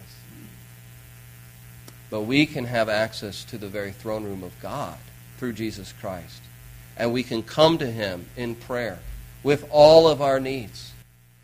But 2.09 2.21
we 2.21 2.45
can 2.45 2.65
have 2.65 2.89
access 2.89 3.43
to 3.45 3.57
the 3.57 3.67
very 3.67 3.91
throne 3.91 4.23
room 4.23 4.43
of 4.43 4.53
God 4.62 4.97
through 5.38 5.53
Jesus 5.53 5.93
Christ. 6.00 6.43
And 6.95 7.12
we 7.12 7.23
can 7.23 7.41
come 7.41 7.79
to 7.79 7.89
Him 7.89 8.27
in 8.38 8.53
prayer 8.53 9.00
with 9.41 9.67
all 9.71 10.07
of 10.07 10.21
our 10.21 10.39
needs. 10.39 10.91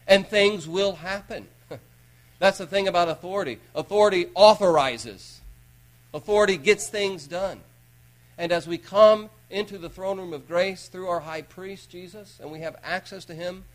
And 0.07 0.27
things 0.27 0.67
will 0.67 0.93
happen. 0.93 1.47
That's 2.39 2.59
the 2.59 2.67
thing 2.67 2.87
about 2.87 3.09
authority. 3.09 3.57
Authority 3.73 4.27
authorizes, 4.35 5.41
authority 6.13 6.57
gets 6.57 6.87
things 6.87 7.25
done. 7.25 7.61
And 8.37 8.51
as 8.51 8.67
we 8.67 8.77
come 8.77 9.31
into 9.49 9.77
the 9.77 9.89
throne 9.89 10.19
room 10.19 10.33
of 10.33 10.47
grace 10.47 10.87
through 10.87 11.07
our 11.07 11.21
high 11.21 11.41
priest, 11.41 11.89
Jesus, 11.89 12.39
and 12.41 12.51
we 12.51 12.59
have 12.59 12.75
access 12.83 13.25
to 13.25 13.33
him, 13.33 13.65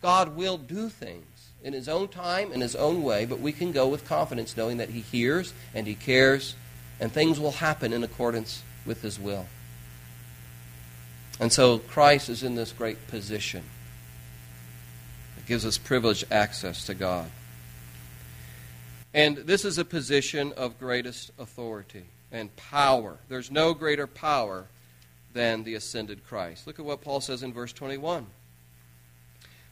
God 0.00 0.36
will 0.36 0.58
do 0.58 0.88
things 0.88 1.50
in 1.62 1.72
his 1.72 1.88
own 1.88 2.08
time, 2.08 2.52
in 2.52 2.60
his 2.60 2.76
own 2.76 3.02
way, 3.02 3.24
but 3.24 3.40
we 3.40 3.52
can 3.52 3.72
go 3.72 3.88
with 3.88 4.06
confidence 4.06 4.56
knowing 4.56 4.76
that 4.76 4.90
he 4.90 5.00
hears 5.00 5.54
and 5.74 5.86
he 5.86 5.94
cares, 5.94 6.54
and 7.00 7.10
things 7.10 7.40
will 7.40 7.52
happen 7.52 7.92
in 7.92 8.04
accordance 8.04 8.62
with 8.84 9.02
his 9.02 9.18
will. 9.18 9.46
And 11.40 11.52
so 11.52 11.78
Christ 11.78 12.28
is 12.28 12.42
in 12.42 12.54
this 12.54 12.72
great 12.72 13.08
position. 13.08 13.64
It 15.38 15.46
gives 15.46 15.64
us 15.64 15.78
privileged 15.78 16.24
access 16.30 16.86
to 16.86 16.94
God. 16.94 17.30
And 19.12 19.38
this 19.38 19.64
is 19.64 19.78
a 19.78 19.84
position 19.84 20.52
of 20.56 20.78
greatest 20.78 21.30
authority 21.38 22.04
and 22.30 22.54
power. 22.56 23.16
There's 23.28 23.50
no 23.50 23.72
greater 23.74 24.06
power 24.06 24.66
than 25.34 25.64
the 25.64 25.74
ascended 25.74 26.24
Christ. 26.24 26.66
Look 26.66 26.78
at 26.78 26.84
what 26.84 27.02
Paul 27.02 27.20
says 27.20 27.42
in 27.42 27.52
verse 27.52 27.72
21 27.72 28.26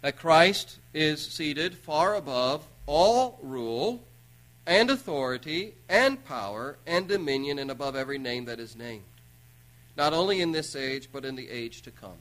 that 0.02 0.16
Christ 0.16 0.78
is 0.92 1.24
seated 1.24 1.74
far 1.76 2.16
above 2.16 2.66
all 2.86 3.38
rule 3.40 4.02
and 4.66 4.90
authority 4.90 5.74
and 5.88 6.24
power 6.24 6.76
and 6.86 7.06
dominion 7.06 7.58
and 7.58 7.70
above 7.70 7.94
every 7.94 8.18
name 8.18 8.44
that 8.46 8.58
is 8.58 8.74
named, 8.74 9.04
not 9.96 10.12
only 10.12 10.40
in 10.40 10.50
this 10.50 10.74
age, 10.74 11.08
but 11.12 11.24
in 11.24 11.36
the 11.36 11.48
age 11.48 11.82
to 11.82 11.92
come. 11.92 12.18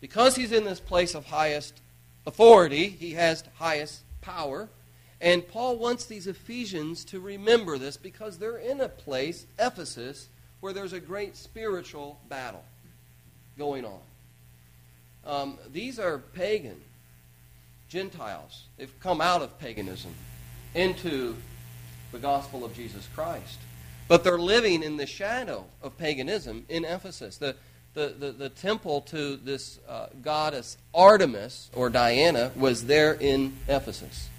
Because 0.00 0.36
he's 0.36 0.52
in 0.52 0.64
this 0.64 0.80
place 0.80 1.14
of 1.14 1.26
highest 1.26 1.80
authority, 2.24 2.88
he 2.88 3.12
has 3.12 3.42
highest 3.58 4.02
power 4.20 4.68
and 5.24 5.48
Paul 5.48 5.78
wants 5.78 6.04
these 6.04 6.26
Ephesians 6.26 7.02
to 7.06 7.18
remember 7.18 7.78
this 7.78 7.96
because 7.96 8.36
they're 8.36 8.58
in 8.58 8.80
a 8.82 8.90
place, 8.90 9.46
Ephesus, 9.58 10.28
where 10.64 10.72
there's 10.72 10.94
a 10.94 11.00
great 11.00 11.36
spiritual 11.36 12.18
battle 12.30 12.64
going 13.58 13.84
on. 13.84 14.00
Um, 15.26 15.58
these 15.70 15.98
are 15.98 16.16
pagan 16.16 16.80
Gentiles. 17.90 18.62
They've 18.78 18.98
come 18.98 19.20
out 19.20 19.42
of 19.42 19.58
paganism 19.58 20.14
into 20.74 21.36
the 22.12 22.18
gospel 22.18 22.64
of 22.64 22.74
Jesus 22.74 23.06
Christ. 23.14 23.58
But 24.08 24.24
they're 24.24 24.38
living 24.38 24.82
in 24.82 24.96
the 24.96 25.04
shadow 25.04 25.66
of 25.82 25.98
paganism 25.98 26.64
in 26.70 26.86
Ephesus. 26.86 27.36
The, 27.36 27.56
the, 27.92 28.14
the, 28.18 28.32
the 28.32 28.48
temple 28.48 29.02
to 29.02 29.36
this 29.36 29.78
uh, 29.86 30.06
goddess 30.22 30.78
Artemis 30.94 31.68
or 31.74 31.90
Diana 31.90 32.52
was 32.56 32.86
there 32.86 33.12
in 33.12 33.52
Ephesus. 33.68 34.30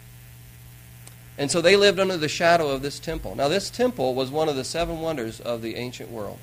And 1.38 1.52
so 1.52 1.62
they 1.62 1.76
lived 1.76 2.00
under 2.00 2.18
the 2.18 2.30
shadow 2.30 2.70
of 2.70 2.82
this 2.82 3.00
temple. 3.00 3.36
Now, 3.36 3.48
this 3.48 3.70
temple 3.70 4.16
was 4.16 4.30
one 4.30 4.48
of 4.48 4.56
the 4.56 4.64
seven 4.64 5.02
wonders 5.02 5.42
of 5.42 5.62
the 5.62 5.76
ancient 5.76 6.10
world. 6.10 6.40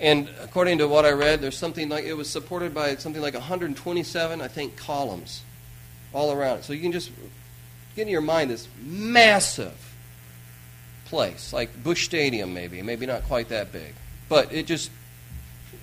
And 0.00 0.28
according 0.40 0.78
to 0.78 0.88
what 0.88 1.04
I 1.04 1.10
read, 1.10 1.40
there's 1.40 1.56
something 1.56 1.88
like 1.88 2.04
it 2.04 2.14
was 2.14 2.30
supported 2.30 2.72
by 2.72 2.96
something 2.96 3.20
like 3.20 3.34
127, 3.34 4.40
I 4.40 4.48
think, 4.48 4.76
columns 4.76 5.42
all 6.12 6.32
around 6.32 6.58
it. 6.58 6.64
So 6.64 6.72
you 6.72 6.80
can 6.80 6.92
just 6.92 7.10
get 7.96 8.02
in 8.02 8.08
your 8.08 8.20
mind 8.20 8.50
this 8.50 8.68
massive 8.80 9.76
place, 11.06 11.52
like 11.52 11.82
Busch 11.82 12.04
Stadium, 12.04 12.54
maybe, 12.54 12.80
maybe 12.82 13.06
not 13.06 13.24
quite 13.24 13.48
that 13.48 13.72
big, 13.72 13.94
but 14.28 14.52
it 14.52 14.66
just 14.66 14.90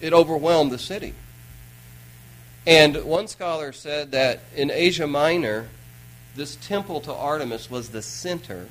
it 0.01 0.13
overwhelmed 0.13 0.71
the 0.71 0.79
city. 0.79 1.13
And 2.65 3.03
one 3.03 3.27
scholar 3.27 3.71
said 3.71 4.11
that 4.11 4.41
in 4.55 4.71
Asia 4.71 5.07
Minor, 5.07 5.67
this 6.35 6.57
temple 6.57 6.99
to 7.01 7.13
Artemis 7.13 7.71
was 7.71 7.89
the 7.89 8.01
center 8.01 8.67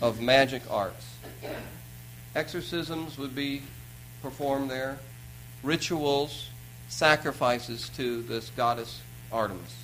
of 0.00 0.20
magic 0.20 0.62
arts. 0.68 1.06
Exorcisms 2.34 3.16
would 3.18 3.34
be 3.34 3.62
performed 4.20 4.70
there, 4.70 4.98
rituals, 5.62 6.48
sacrifices 6.88 7.88
to 7.90 8.22
this 8.22 8.50
goddess 8.50 9.00
Artemis. 9.30 9.74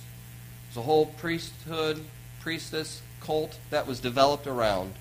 There's 0.67 0.77
a 0.77 0.81
whole 0.81 1.07
priesthood, 1.07 2.03
priestess 2.41 3.01
cult 3.21 3.57
that 3.69 3.87
was 3.87 3.99
developed 3.99 4.45
around 4.45 4.93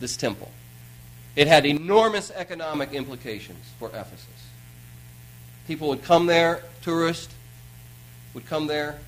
this 0.00 0.16
temple. 0.16 0.50
It 1.36 1.46
had 1.46 1.64
enormous 1.64 2.30
economic 2.32 2.92
implications 2.92 3.64
for 3.78 3.88
Ephesus. 3.88 4.26
People 5.66 5.88
would 5.88 6.02
come 6.02 6.26
there, 6.26 6.64
tourists 6.82 7.34
would 8.34 8.46
come 8.46 8.66
there, 8.66 8.98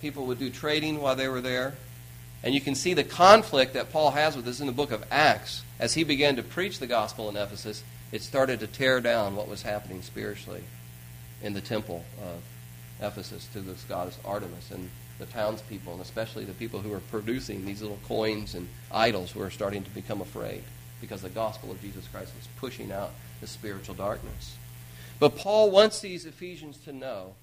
People 0.00 0.26
would 0.26 0.38
do 0.38 0.50
trading 0.50 1.00
while 1.00 1.16
they 1.16 1.28
were 1.28 1.40
there. 1.40 1.74
And 2.42 2.54
you 2.54 2.60
can 2.60 2.74
see 2.74 2.94
the 2.94 3.04
conflict 3.04 3.74
that 3.74 3.90
Paul 3.90 4.12
has 4.12 4.36
with 4.36 4.44
this 4.44 4.60
in 4.60 4.66
the 4.66 4.72
book 4.72 4.92
of 4.92 5.04
Acts. 5.10 5.62
As 5.78 5.94
he 5.94 6.04
began 6.04 6.36
to 6.36 6.42
preach 6.42 6.78
the 6.78 6.86
gospel 6.86 7.28
in 7.28 7.36
Ephesus, 7.36 7.82
it 8.12 8.22
started 8.22 8.60
to 8.60 8.66
tear 8.66 9.00
down 9.00 9.36
what 9.36 9.48
was 9.48 9.62
happening 9.62 10.02
spiritually 10.02 10.62
in 11.42 11.54
the 11.54 11.60
temple 11.60 12.04
of 12.22 12.42
Ephesus 13.00 13.48
to 13.52 13.60
this 13.60 13.84
goddess 13.84 14.18
Artemis. 14.24 14.70
And 14.70 14.90
the 15.18 15.26
townspeople, 15.26 15.92
and 15.92 16.02
especially 16.02 16.44
the 16.44 16.52
people 16.52 16.80
who 16.80 16.90
were 16.90 17.00
producing 17.00 17.64
these 17.64 17.80
little 17.80 17.98
coins 18.06 18.54
and 18.54 18.68
idols, 18.92 19.34
were 19.34 19.50
starting 19.50 19.82
to 19.82 19.90
become 19.90 20.20
afraid 20.20 20.62
because 21.00 21.22
the 21.22 21.28
gospel 21.28 21.70
of 21.70 21.80
Jesus 21.80 22.06
Christ 22.08 22.32
was 22.36 22.48
pushing 22.58 22.92
out 22.92 23.12
the 23.40 23.46
spiritual 23.46 23.94
darkness. 23.94 24.56
But 25.18 25.36
Paul 25.36 25.70
wants 25.70 26.00
these 26.00 26.26
Ephesians 26.26 26.76
to 26.84 26.92
know 26.92 27.34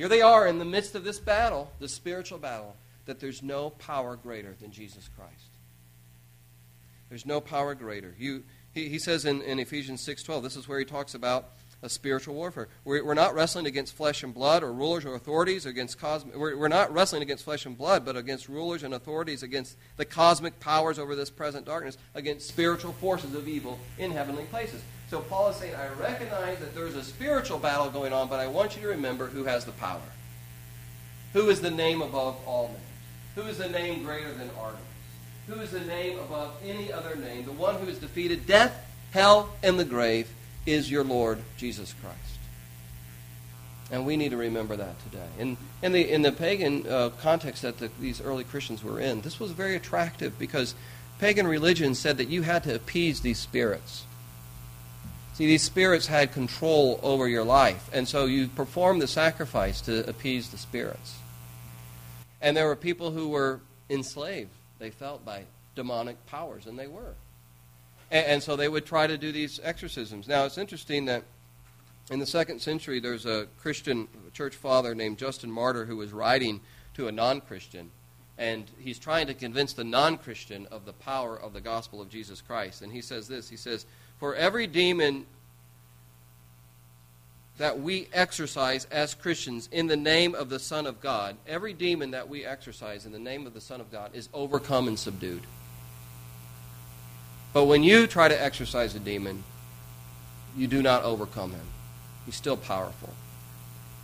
here 0.00 0.08
they 0.08 0.22
are 0.22 0.46
in 0.46 0.58
the 0.58 0.64
midst 0.64 0.94
of 0.94 1.04
this 1.04 1.18
battle, 1.18 1.70
the 1.78 1.86
spiritual 1.86 2.38
battle, 2.38 2.74
that 3.04 3.20
there's 3.20 3.42
no 3.42 3.68
power 3.68 4.16
greater 4.16 4.56
than 4.58 4.72
Jesus 4.72 5.10
Christ. 5.14 5.58
There's 7.10 7.26
no 7.26 7.38
power 7.38 7.74
greater. 7.74 8.14
You, 8.18 8.44
he, 8.72 8.88
he 8.88 8.98
says 8.98 9.26
in, 9.26 9.42
in 9.42 9.58
Ephesians 9.58 10.02
6.12, 10.06 10.42
this 10.42 10.56
is 10.56 10.66
where 10.66 10.78
he 10.78 10.86
talks 10.86 11.12
about 11.12 11.50
a 11.82 11.90
spiritual 11.90 12.34
warfare. 12.34 12.68
We're, 12.82 13.04
we're 13.04 13.12
not 13.12 13.34
wrestling 13.34 13.66
against 13.66 13.94
flesh 13.94 14.22
and 14.22 14.32
blood 14.32 14.62
or 14.62 14.72
rulers 14.72 15.04
or 15.04 15.14
authorities 15.16 15.66
or 15.66 15.68
against 15.68 15.98
cosmic. 15.98 16.34
We're, 16.34 16.56
we're 16.56 16.68
not 16.68 16.90
wrestling 16.94 17.20
against 17.20 17.44
flesh 17.44 17.66
and 17.66 17.76
blood, 17.76 18.06
but 18.06 18.16
against 18.16 18.48
rulers 18.48 18.84
and 18.84 18.94
authorities, 18.94 19.42
against 19.42 19.76
the 19.98 20.06
cosmic 20.06 20.58
powers 20.60 20.98
over 20.98 21.14
this 21.14 21.28
present 21.28 21.66
darkness, 21.66 21.98
against 22.14 22.48
spiritual 22.48 22.94
forces 22.94 23.34
of 23.34 23.46
evil 23.46 23.78
in 23.98 24.12
heavenly 24.12 24.44
places. 24.44 24.80
So 25.10 25.20
Paul 25.20 25.48
is 25.48 25.56
saying, 25.56 25.74
I 25.74 25.88
recognize 26.00 26.60
that 26.60 26.72
there's 26.72 26.94
a 26.94 27.02
spiritual 27.02 27.58
battle 27.58 27.90
going 27.90 28.12
on, 28.12 28.28
but 28.28 28.38
I 28.38 28.46
want 28.46 28.76
you 28.76 28.82
to 28.82 28.88
remember 28.88 29.26
who 29.26 29.42
has 29.42 29.64
the 29.64 29.72
power. 29.72 30.00
Who 31.32 31.50
is 31.50 31.60
the 31.60 31.70
name 31.70 32.00
above 32.00 32.36
all 32.46 32.68
names? 32.68 32.80
Who 33.34 33.42
is 33.42 33.58
the 33.58 33.68
name 33.68 34.04
greater 34.04 34.32
than 34.32 34.50
Artemis? 34.56 34.84
Who 35.48 35.54
is 35.54 35.72
the 35.72 35.80
name 35.80 36.16
above 36.20 36.54
any 36.64 36.92
other 36.92 37.16
name? 37.16 37.44
The 37.44 37.52
one 37.52 37.74
who 37.76 37.86
has 37.86 37.98
defeated 37.98 38.46
death, 38.46 38.86
hell, 39.10 39.50
and 39.64 39.80
the 39.80 39.84
grave 39.84 40.32
is 40.64 40.88
your 40.88 41.02
Lord 41.02 41.40
Jesus 41.56 41.92
Christ. 42.00 42.16
And 43.90 44.06
we 44.06 44.16
need 44.16 44.30
to 44.30 44.36
remember 44.36 44.76
that 44.76 44.94
today. 45.10 45.26
In, 45.40 45.56
in, 45.82 45.90
the, 45.90 46.08
in 46.08 46.22
the 46.22 46.30
pagan 46.30 46.86
uh, 46.86 47.08
context 47.20 47.62
that 47.62 47.78
the, 47.78 47.90
these 47.98 48.20
early 48.20 48.44
Christians 48.44 48.84
were 48.84 49.00
in, 49.00 49.22
this 49.22 49.40
was 49.40 49.50
very 49.50 49.74
attractive 49.74 50.38
because 50.38 50.76
pagan 51.18 51.48
religion 51.48 51.96
said 51.96 52.16
that 52.18 52.28
you 52.28 52.42
had 52.42 52.62
to 52.62 52.74
appease 52.76 53.22
these 53.22 53.40
spirits. 53.40 54.04
See, 55.40 55.46
these 55.46 55.62
spirits 55.62 56.06
had 56.06 56.32
control 56.32 57.00
over 57.02 57.26
your 57.26 57.44
life, 57.44 57.88
and 57.94 58.06
so 58.06 58.26
you 58.26 58.46
performed 58.46 59.00
the 59.00 59.06
sacrifice 59.06 59.80
to 59.80 60.06
appease 60.06 60.50
the 60.50 60.58
spirits. 60.58 61.16
And 62.42 62.54
there 62.54 62.66
were 62.66 62.76
people 62.76 63.10
who 63.10 63.30
were 63.30 63.62
enslaved, 63.88 64.50
they 64.78 64.90
felt, 64.90 65.24
by 65.24 65.44
demonic 65.74 66.26
powers, 66.26 66.66
and 66.66 66.78
they 66.78 66.86
were. 66.88 67.14
And, 68.10 68.26
and, 68.26 68.42
so 68.42 68.54
they 68.54 68.68
would 68.68 68.84
try 68.84 69.06
to 69.06 69.16
do 69.16 69.32
these 69.32 69.58
exorcisms. 69.62 70.28
Now, 70.28 70.44
it's 70.44 70.58
interesting 70.58 71.06
that 71.06 71.22
in 72.10 72.18
the 72.18 72.26
second 72.26 72.60
century, 72.60 73.00
there's 73.00 73.24
a 73.24 73.46
Christian 73.62 74.08
church 74.34 74.56
father 74.56 74.94
named 74.94 75.16
Justin 75.16 75.50
Martyr 75.50 75.86
who 75.86 75.96
was 75.96 76.12
writing 76.12 76.60
to 76.96 77.08
a 77.08 77.12
non 77.12 77.40
Christian. 77.40 77.90
And 78.36 78.70
he's 78.78 78.98
trying 78.98 79.26
to 79.28 79.34
convince 79.34 79.72
the 79.72 79.84
non 79.84 80.18
Christian 80.18 80.66
of 80.70 80.84
the 80.84 80.92
power 80.92 81.34
of 81.34 81.54
the 81.54 81.62
gospel 81.62 82.02
of 82.02 82.10
Jesus 82.10 82.42
Christ. 82.42 82.82
And 82.82 82.92
he 82.92 83.00
says 83.00 83.26
this 83.26 83.48
He 83.48 83.56
says, 83.56 83.86
For 84.20 84.34
every 84.34 84.66
demon 84.66 85.24
that 87.56 87.80
we 87.80 88.08
exorcise 88.12 88.86
as 88.90 89.14
Christians 89.14 89.68
in 89.72 89.86
the 89.86 89.96
name 89.96 90.34
of 90.34 90.48
the 90.48 90.58
Son 90.58 90.86
of 90.86 91.00
God, 91.00 91.36
every 91.46 91.72
demon 91.72 92.12
that 92.12 92.28
we 92.28 92.44
exorcise 92.44 93.04
in 93.04 93.12
the 93.12 93.18
name 93.18 93.46
of 93.46 93.54
the 93.54 93.60
Son 93.60 93.80
of 93.80 93.90
God 93.90 94.10
is 94.14 94.28
overcome 94.32 94.88
and 94.88 94.98
subdued. 94.98 95.42
But 97.52 97.64
when 97.64 97.82
you 97.82 98.06
try 98.06 98.28
to 98.28 98.42
exorcise 98.42 98.94
a 98.94 99.00
demon, 99.00 99.42
you 100.56 100.66
do 100.66 100.82
not 100.82 101.02
overcome 101.02 101.50
him. 101.50 101.66
He's 102.24 102.36
still 102.36 102.56
powerful. 102.56 103.10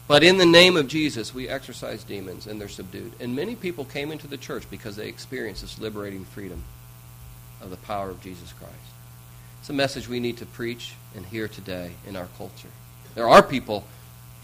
But 0.08 0.22
in 0.22 0.38
the 0.38 0.46
name 0.46 0.76
of 0.76 0.88
Jesus, 0.88 1.34
we 1.34 1.48
exorcise 1.48 2.04
demons 2.04 2.46
and 2.46 2.60
they're 2.60 2.68
subdued. 2.68 3.12
And 3.20 3.34
many 3.34 3.54
people 3.54 3.84
came 3.84 4.12
into 4.12 4.26
the 4.26 4.36
church 4.36 4.68
because 4.70 4.96
they 4.96 5.08
experienced 5.08 5.62
this 5.62 5.78
liberating 5.78 6.24
freedom 6.24 6.62
of 7.60 7.70
the 7.70 7.76
power 7.76 8.10
of 8.10 8.22
Jesus 8.22 8.52
Christ. 8.52 8.95
It's 9.66 9.70
a 9.72 9.74
message 9.74 10.08
we 10.08 10.20
need 10.20 10.36
to 10.36 10.46
preach 10.46 10.94
and 11.16 11.26
hear 11.26 11.48
today 11.48 11.90
in 12.06 12.14
our 12.14 12.28
culture. 12.38 12.68
There 13.16 13.28
are 13.28 13.42
people 13.42 13.84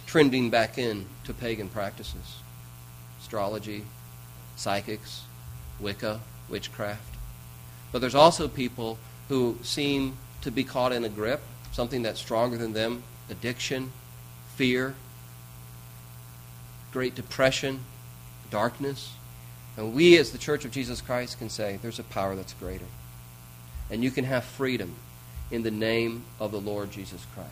trending 0.05 0.51
back 0.51 0.79
in 0.79 1.07
to 1.23 1.33
pagan 1.33 1.69
practices 1.69 2.39
astrology, 3.21 3.85
psychics, 4.57 5.23
Wicca, 5.79 6.19
witchcraft. 6.49 7.15
But 7.93 8.01
there's 8.01 8.17
also 8.17 8.49
people 8.49 8.99
who 9.29 9.59
seem 9.63 10.17
to 10.41 10.51
be 10.51 10.65
caught 10.65 10.91
in 10.91 11.05
a 11.05 11.09
grip, 11.09 11.41
something 11.71 12.03
that's 12.03 12.19
stronger 12.19 12.57
than 12.57 12.73
them 12.73 13.05
addiction, 13.31 13.93
fear, 14.57 14.97
great 16.93 17.15
depression, 17.15 17.85
darkness. 18.51 19.13
And 19.77 19.95
we, 19.95 20.19
as 20.19 20.33
the 20.33 20.39
Church 20.39 20.65
of 20.65 20.73
Jesus 20.73 21.01
Christ, 21.01 21.39
can 21.39 21.49
say 21.49 21.79
there's 21.81 22.01
a 22.01 22.03
power 22.03 22.35
that's 22.35 22.55
greater. 22.55 22.87
And 23.89 24.03
you 24.03 24.11
can 24.11 24.25
have 24.25 24.43
freedom 24.43 24.97
in 25.53 25.63
the 25.63 25.71
name 25.71 26.25
of 26.41 26.51
the 26.51 26.61
Lord 26.61 26.91
Jesus 26.91 27.27
Christ 27.35 27.51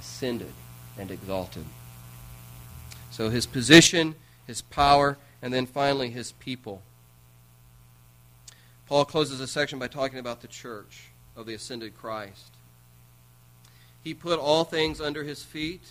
ascended 0.00 0.52
and 0.98 1.10
exalted. 1.10 1.64
So 3.10 3.28
his 3.28 3.46
position, 3.46 4.14
his 4.46 4.62
power, 4.62 5.18
and 5.42 5.52
then 5.52 5.66
finally 5.66 6.10
his 6.10 6.32
people. 6.32 6.82
Paul 8.86 9.04
closes 9.04 9.38
this 9.38 9.52
section 9.52 9.78
by 9.78 9.88
talking 9.88 10.18
about 10.18 10.40
the 10.40 10.48
church 10.48 11.10
of 11.36 11.46
the 11.46 11.54
ascended 11.54 11.96
Christ. 11.96 12.52
He 14.02 14.14
put 14.14 14.38
all 14.38 14.64
things 14.64 15.00
under 15.00 15.22
his 15.22 15.42
feet 15.42 15.82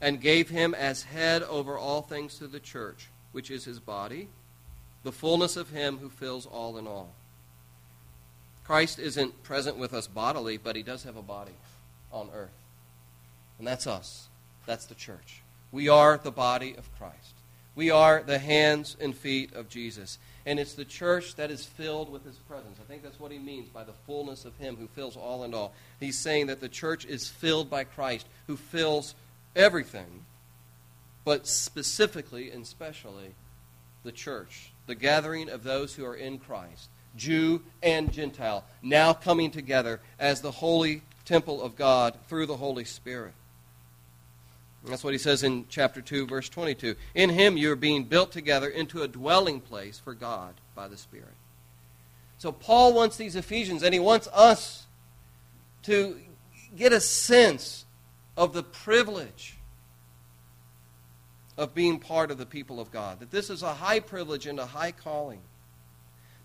and 0.00 0.20
gave 0.20 0.48
him 0.48 0.74
as 0.74 1.04
head 1.04 1.42
over 1.42 1.76
all 1.76 2.02
things 2.02 2.38
to 2.38 2.46
the 2.46 2.60
church, 2.60 3.08
which 3.32 3.50
is 3.50 3.64
his 3.64 3.78
body, 3.78 4.28
the 5.02 5.12
fullness 5.12 5.56
of 5.56 5.70
him 5.70 5.98
who 5.98 6.08
fills 6.08 6.46
all 6.46 6.78
in 6.78 6.86
all. 6.86 7.14
Christ 8.72 8.98
isn't 8.98 9.42
present 9.42 9.76
with 9.76 9.92
us 9.92 10.06
bodily, 10.06 10.56
but 10.56 10.76
he 10.76 10.82
does 10.82 11.04
have 11.04 11.18
a 11.18 11.22
body 11.22 11.52
on 12.10 12.30
earth. 12.34 12.56
And 13.58 13.68
that's 13.68 13.86
us. 13.86 14.28
That's 14.64 14.86
the 14.86 14.94
church. 14.94 15.42
We 15.72 15.90
are 15.90 16.16
the 16.16 16.30
body 16.30 16.74
of 16.78 16.88
Christ. 16.96 17.34
We 17.74 17.90
are 17.90 18.22
the 18.22 18.38
hands 18.38 18.96
and 18.98 19.14
feet 19.14 19.52
of 19.52 19.68
Jesus. 19.68 20.16
And 20.46 20.58
it's 20.58 20.72
the 20.72 20.86
church 20.86 21.34
that 21.34 21.50
is 21.50 21.66
filled 21.66 22.10
with 22.10 22.24
his 22.24 22.36
presence. 22.36 22.78
I 22.80 22.88
think 22.88 23.02
that's 23.02 23.20
what 23.20 23.30
he 23.30 23.38
means 23.38 23.68
by 23.68 23.84
the 23.84 23.92
fullness 24.06 24.46
of 24.46 24.56
him 24.56 24.76
who 24.76 24.86
fills 24.86 25.18
all 25.18 25.42
and 25.42 25.54
all. 25.54 25.74
He's 26.00 26.18
saying 26.18 26.46
that 26.46 26.62
the 26.62 26.68
church 26.70 27.04
is 27.04 27.28
filled 27.28 27.68
by 27.68 27.84
Christ, 27.84 28.26
who 28.46 28.56
fills 28.56 29.14
everything, 29.54 30.24
but 31.26 31.46
specifically 31.46 32.50
and 32.50 32.66
specially 32.66 33.34
the 34.02 34.12
church, 34.12 34.72
the 34.86 34.94
gathering 34.94 35.50
of 35.50 35.62
those 35.62 35.94
who 35.94 36.06
are 36.06 36.16
in 36.16 36.38
Christ, 36.38 36.88
Jew 37.16 37.62
and 37.82 38.12
Gentile, 38.12 38.64
now 38.82 39.12
coming 39.12 39.50
together 39.50 40.00
as 40.18 40.40
the 40.40 40.50
holy 40.50 41.02
temple 41.24 41.62
of 41.62 41.76
God 41.76 42.16
through 42.28 42.46
the 42.46 42.56
Holy 42.56 42.84
Spirit. 42.84 43.34
That's 44.84 45.04
what 45.04 45.12
he 45.12 45.18
says 45.18 45.44
in 45.44 45.66
chapter 45.68 46.00
2, 46.00 46.26
verse 46.26 46.48
22. 46.48 46.96
In 47.14 47.30
him 47.30 47.56
you 47.56 47.70
are 47.70 47.76
being 47.76 48.04
built 48.04 48.32
together 48.32 48.68
into 48.68 49.02
a 49.02 49.08
dwelling 49.08 49.60
place 49.60 50.00
for 50.00 50.14
God 50.14 50.54
by 50.74 50.88
the 50.88 50.96
Spirit. 50.96 51.34
So 52.38 52.50
Paul 52.50 52.92
wants 52.92 53.16
these 53.16 53.36
Ephesians, 53.36 53.84
and 53.84 53.94
he 53.94 54.00
wants 54.00 54.26
us 54.32 54.86
to 55.84 56.18
get 56.76 56.92
a 56.92 57.00
sense 57.00 57.84
of 58.36 58.52
the 58.52 58.64
privilege 58.64 59.56
of 61.56 61.74
being 61.74 62.00
part 62.00 62.32
of 62.32 62.38
the 62.38 62.46
people 62.46 62.80
of 62.80 62.90
God. 62.90 63.20
That 63.20 63.30
this 63.30 63.50
is 63.50 63.62
a 63.62 63.74
high 63.74 64.00
privilege 64.00 64.46
and 64.46 64.58
a 64.58 64.66
high 64.66 64.90
calling. 64.90 65.40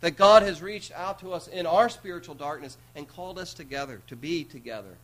That 0.01 0.15
God 0.15 0.43
has 0.43 0.62
reached 0.62 0.91
out 0.91 1.19
to 1.19 1.33
us 1.33 1.47
in 1.47 1.65
our 1.65 1.89
spiritual 1.89 2.36
darkness 2.36 2.77
and 2.95 3.07
called 3.07 3.39
us 3.39 3.53
together 3.53 4.01
to 4.07 4.15
be 4.15 4.43
together, 4.43 4.97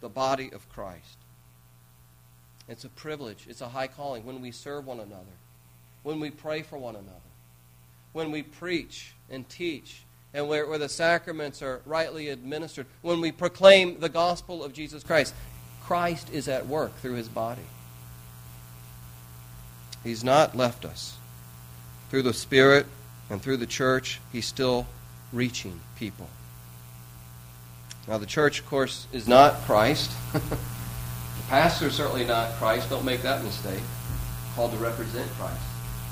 the 0.00 0.08
body 0.08 0.50
of 0.52 0.68
Christ. 0.68 1.18
It's 2.68 2.84
a 2.84 2.88
privilege, 2.88 3.46
it's 3.48 3.60
a 3.60 3.68
high 3.68 3.86
calling 3.86 4.24
when 4.24 4.40
we 4.40 4.50
serve 4.50 4.86
one 4.86 5.00
another, 5.00 5.36
when 6.02 6.20
we 6.20 6.30
pray 6.30 6.62
for 6.62 6.78
one 6.78 6.96
another, 6.96 7.10
when 8.12 8.30
we 8.30 8.42
preach 8.42 9.14
and 9.30 9.48
teach, 9.48 10.02
and 10.34 10.48
where, 10.48 10.66
where 10.66 10.78
the 10.78 10.88
sacraments 10.88 11.62
are 11.62 11.82
rightly 11.84 12.28
administered, 12.28 12.86
when 13.02 13.20
we 13.20 13.30
proclaim 13.30 14.00
the 14.00 14.08
gospel 14.08 14.64
of 14.64 14.72
Jesus 14.72 15.02
Christ. 15.02 15.34
Christ 15.82 16.30
is 16.32 16.48
at 16.48 16.66
work 16.66 16.96
through 16.98 17.14
his 17.14 17.28
body. 17.28 17.62
He's 20.04 20.24
not 20.24 20.56
left 20.56 20.84
us. 20.84 21.16
Through 22.10 22.22
the 22.22 22.32
Spirit 22.32 22.86
and 23.30 23.40
through 23.40 23.56
the 23.58 23.66
church, 23.66 24.20
he's 24.32 24.46
still 24.46 24.86
reaching 25.32 25.80
people. 25.96 26.28
Now, 28.08 28.18
the 28.18 28.26
church, 28.26 28.60
of 28.60 28.66
course, 28.66 29.06
is 29.12 29.28
not 29.28 29.54
Christ. 29.62 30.10
The 31.36 31.48
pastor 31.48 31.86
is 31.86 31.94
certainly 31.94 32.24
not 32.24 32.52
Christ. 32.52 32.90
Don't 32.90 33.04
make 33.04 33.22
that 33.22 33.42
mistake. 33.42 33.82
Called 34.54 34.72
to 34.72 34.78
represent 34.78 35.28
Christ. 35.32 35.60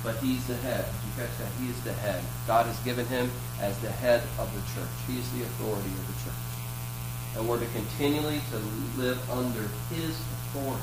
But 0.03 0.17
he's 0.17 0.47
the 0.47 0.57
head. 0.57 0.85
You 0.85 1.23
catch 1.23 1.37
that? 1.39 1.49
He 1.61 1.69
is 1.69 1.81
the 1.83 1.93
head. 1.93 2.23
God 2.47 2.67
has 2.67 2.79
given 2.81 3.07
him 3.07 3.31
as 3.61 3.79
the 3.81 3.91
head 3.91 4.23
of 4.39 4.53
the 4.55 4.61
church. 4.73 4.91
He 5.07 5.19
is 5.19 5.31
the 5.33 5.43
authority 5.43 5.89
of 5.89 6.07
the 6.07 6.13
church. 6.25 6.45
And 7.37 7.49
we're 7.49 7.61
to 7.61 7.67
continually 7.73 8.41
to 8.51 8.57
live 9.01 9.21
under 9.31 9.69
his 9.95 10.11
authority. 10.19 10.83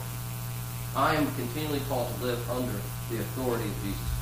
I 0.95 1.15
am 1.15 1.25
continually 1.35 1.81
called 1.89 2.13
to 2.15 2.23
live 2.23 2.49
under 2.49 2.73
the 3.09 3.19
authority 3.19 3.65
of 3.65 3.83
Jesus 3.83 3.99
Christ. 3.99 4.16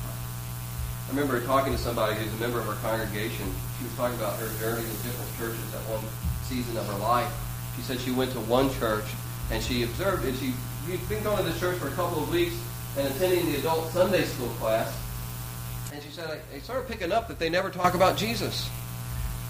I 1.06 1.10
remember 1.10 1.40
talking 1.46 1.72
to 1.72 1.78
somebody 1.78 2.16
who's 2.16 2.32
a 2.34 2.36
member 2.36 2.58
of 2.58 2.68
our 2.68 2.74
congregation. 2.76 3.46
She 3.78 3.84
was 3.84 3.94
talking 3.94 4.18
about 4.18 4.38
her 4.40 4.48
journey 4.58 4.82
in 4.82 4.96
different 5.06 5.30
churches 5.38 5.74
at 5.74 5.80
one 5.88 6.02
season 6.42 6.76
of 6.76 6.86
her 6.88 6.98
life. 6.98 7.32
She 7.76 7.82
said 7.82 8.00
she 8.00 8.10
went 8.10 8.32
to 8.32 8.40
one 8.40 8.72
church 8.74 9.04
and 9.52 9.62
she 9.62 9.84
observed 9.84 10.24
it. 10.24 10.34
She, 10.34 10.52
she'd 10.86 11.08
been 11.08 11.22
going 11.22 11.38
to 11.38 11.42
this 11.44 11.60
church 11.60 11.78
for 11.78 11.88
a 11.88 11.92
couple 11.92 12.22
of 12.22 12.30
weeks 12.30 12.54
and 12.98 13.06
attending 13.06 13.46
the 13.52 13.58
adult 13.58 13.90
Sunday 13.90 14.24
school 14.24 14.48
class. 14.58 14.98
And 15.92 16.02
she 16.02 16.10
said, 16.10 16.40
I, 16.52 16.58
started 16.58 16.88
picking 16.88 17.12
up 17.12 17.28
that 17.28 17.38
they 17.38 17.50
never 17.50 17.70
talk 17.70 17.94
about 17.94 18.16
Jesus. 18.16 18.68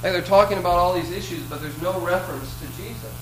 They're 0.03 0.21
talking 0.21 0.59
about 0.59 0.75
all 0.75 0.95
these 0.95 1.11
issues, 1.11 1.43
but 1.45 1.63
there's 1.63 1.81
no 1.81 1.99
reference 2.01 2.59
to 2.61 2.67
Jesus. 2.77 3.15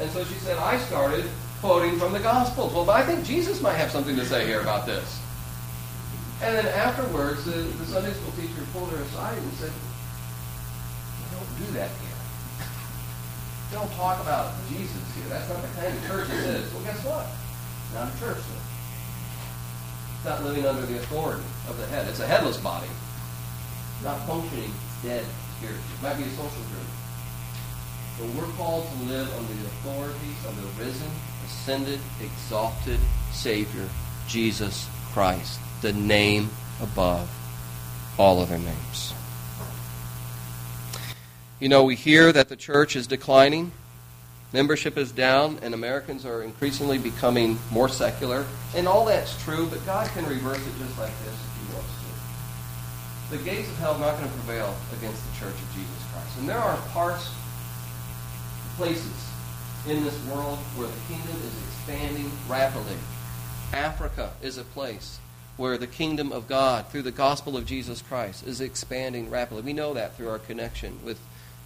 And 0.00 0.10
so 0.10 0.24
she 0.24 0.34
said, 0.34 0.56
I 0.58 0.78
started 0.78 1.24
quoting 1.60 1.98
from 1.98 2.12
the 2.12 2.20
Gospels. 2.20 2.72
Well, 2.72 2.84
but 2.84 2.96
I 2.96 3.04
think 3.04 3.24
Jesus 3.24 3.60
might 3.60 3.74
have 3.74 3.90
something 3.90 4.16
to 4.16 4.24
say 4.24 4.46
here 4.46 4.60
about 4.60 4.86
this. 4.86 5.21
And 6.42 6.58
then 6.58 6.66
afterwards, 6.74 7.44
the, 7.44 7.52
the 7.52 7.86
Sunday 7.86 8.12
school 8.12 8.32
teacher 8.32 8.66
pulled 8.72 8.90
her 8.90 9.02
aside 9.02 9.38
and 9.38 9.52
said, 9.54 9.72
don't 11.30 11.66
do 11.66 11.72
that 11.78 11.88
here. 11.88 12.18
Don't 13.72 13.90
talk 13.92 14.20
about 14.20 14.52
Jesus 14.68 15.02
here. 15.14 15.24
That's 15.28 15.48
not 15.48 15.62
the 15.62 15.68
kind 15.80 15.96
of 15.96 16.06
church 16.06 16.28
it 16.28 16.44
is. 16.44 16.72
Well, 16.74 16.82
guess 16.82 17.02
what? 17.04 17.26
Not 17.94 18.14
a 18.14 18.18
church 18.18 18.36
then. 18.36 18.62
It's 20.16 20.24
not 20.24 20.44
living 20.44 20.66
under 20.66 20.84
the 20.84 20.98
authority 20.98 21.42
of 21.68 21.78
the 21.78 21.86
head. 21.86 22.06
It's 22.08 22.20
a 22.20 22.26
headless 22.26 22.58
body. 22.58 22.88
Not 24.04 24.26
functioning 24.26 24.70
dead 25.02 25.24
spirit. 25.56 25.76
It 25.78 26.02
might 26.02 26.18
be 26.18 26.24
a 26.24 26.30
social 26.30 26.62
group. 26.74 26.90
But 28.18 28.28
we're 28.36 28.52
called 28.54 28.86
to 28.86 29.04
live 29.04 29.32
under 29.34 29.54
the 29.54 29.66
authority 29.66 30.34
of 30.46 30.54
the 30.60 30.84
risen, 30.84 31.10
ascended, 31.46 32.00
exalted 32.20 33.00
Savior, 33.32 33.88
Jesus 34.28 34.86
Christ, 35.12 35.58
the 35.82 35.92
name 35.92 36.48
above 36.80 37.28
all 38.18 38.40
other 38.40 38.58
names. 38.58 39.12
You 41.58 41.68
know, 41.68 41.84
we 41.84 41.96
hear 41.96 42.32
that 42.32 42.48
the 42.48 42.56
church 42.56 42.96
is 42.96 43.06
declining, 43.06 43.72
membership 44.52 44.96
is 44.96 45.12
down, 45.12 45.58
and 45.62 45.74
Americans 45.74 46.24
are 46.24 46.42
increasingly 46.42 46.98
becoming 46.98 47.58
more 47.70 47.88
secular. 47.88 48.46
And 48.74 48.88
all 48.88 49.04
that's 49.04 49.40
true, 49.42 49.66
but 49.66 49.84
God 49.84 50.08
can 50.10 50.24
reverse 50.26 50.58
it 50.58 50.78
just 50.78 50.98
like 50.98 51.16
this 51.24 51.34
if 51.34 51.68
He 51.68 51.74
wants 51.74 51.90
to. 53.30 53.36
The 53.36 53.44
gates 53.44 53.68
of 53.68 53.78
hell 53.78 53.94
are 53.94 54.00
not 54.00 54.18
going 54.18 54.30
to 54.30 54.36
prevail 54.38 54.74
against 54.98 55.22
the 55.24 55.38
church 55.38 55.54
of 55.54 55.74
Jesus 55.74 56.04
Christ. 56.12 56.38
And 56.38 56.48
there 56.48 56.58
are 56.58 56.76
parts, 56.90 57.30
places 58.76 59.28
in 59.88 60.04
this 60.04 60.18
world 60.26 60.58
where 60.76 60.88
the 60.88 61.00
kingdom 61.08 61.36
is 61.42 61.56
expanding 61.68 62.30
rapidly. 62.48 62.96
Africa 63.72 64.32
is 64.42 64.58
a 64.58 64.64
place 64.64 65.18
where 65.62 65.78
the 65.78 65.86
kingdom 65.86 66.32
of 66.32 66.48
God, 66.48 66.88
through 66.88 67.02
the 67.02 67.12
gospel 67.12 67.56
of 67.56 67.64
Jesus 67.64 68.02
Christ, 68.02 68.44
is 68.44 68.60
expanding 68.60 69.30
rapidly. 69.30 69.62
We 69.62 69.72
know 69.72 69.94
that 69.94 70.16
through 70.16 70.28
our 70.28 70.40
connection 70.40 70.98
with 71.04 71.20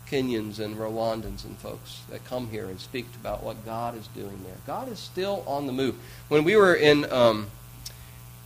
Kenyans 0.06 0.58
and 0.58 0.76
Rwandans 0.76 1.46
and 1.46 1.56
folks 1.56 2.02
that 2.10 2.22
come 2.26 2.50
here 2.50 2.66
and 2.66 2.78
speak 2.78 3.06
about 3.18 3.42
what 3.42 3.64
God 3.64 3.96
is 3.96 4.06
doing 4.08 4.38
there. 4.44 4.58
God 4.66 4.92
is 4.92 4.98
still 4.98 5.42
on 5.46 5.66
the 5.66 5.72
move. 5.72 5.96
When 6.28 6.44
we 6.44 6.56
were 6.56 6.74
in 6.74 7.10
um, 7.10 7.46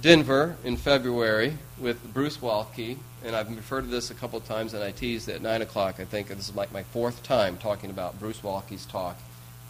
Denver 0.01 0.57
in 0.63 0.77
February 0.77 1.59
with 1.81 2.15
Bruce 2.15 2.37
Waltke, 2.37 2.99
and 3.25 3.35
I've 3.35 3.51
referred 3.51 3.83
to 3.83 3.89
this 3.89 4.13
a 4.13 4.15
couple 4.15 4.39
of 4.39 4.47
times, 4.47 4.73
and 4.73 4.85
I 4.85 4.93
teased 4.93 5.29
at 5.29 5.43
9 5.43 5.63
o'clock, 5.63 5.99
I 5.99 6.05
think 6.05 6.29
this 6.29 6.49
is 6.49 6.55
like 6.55 6.71
my 6.71 6.85
fourth 6.85 7.25
time 7.25 7.57
talking 7.57 7.91
about 7.91 8.21
Bruce 8.21 8.39
Waltke's 8.39 8.87
talk 8.87 9.19